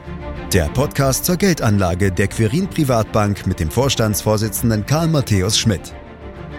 Der 0.52 0.68
Podcast 0.68 1.24
zur 1.24 1.36
Geldanlage 1.36 2.12
der 2.12 2.28
Quirin 2.28 2.68
Privatbank 2.68 3.44
mit 3.46 3.58
dem 3.58 3.72
Vorstandsvorsitzenden 3.72 4.86
Karl 4.86 5.08
Matthäus 5.08 5.58
Schmidt. 5.58 5.92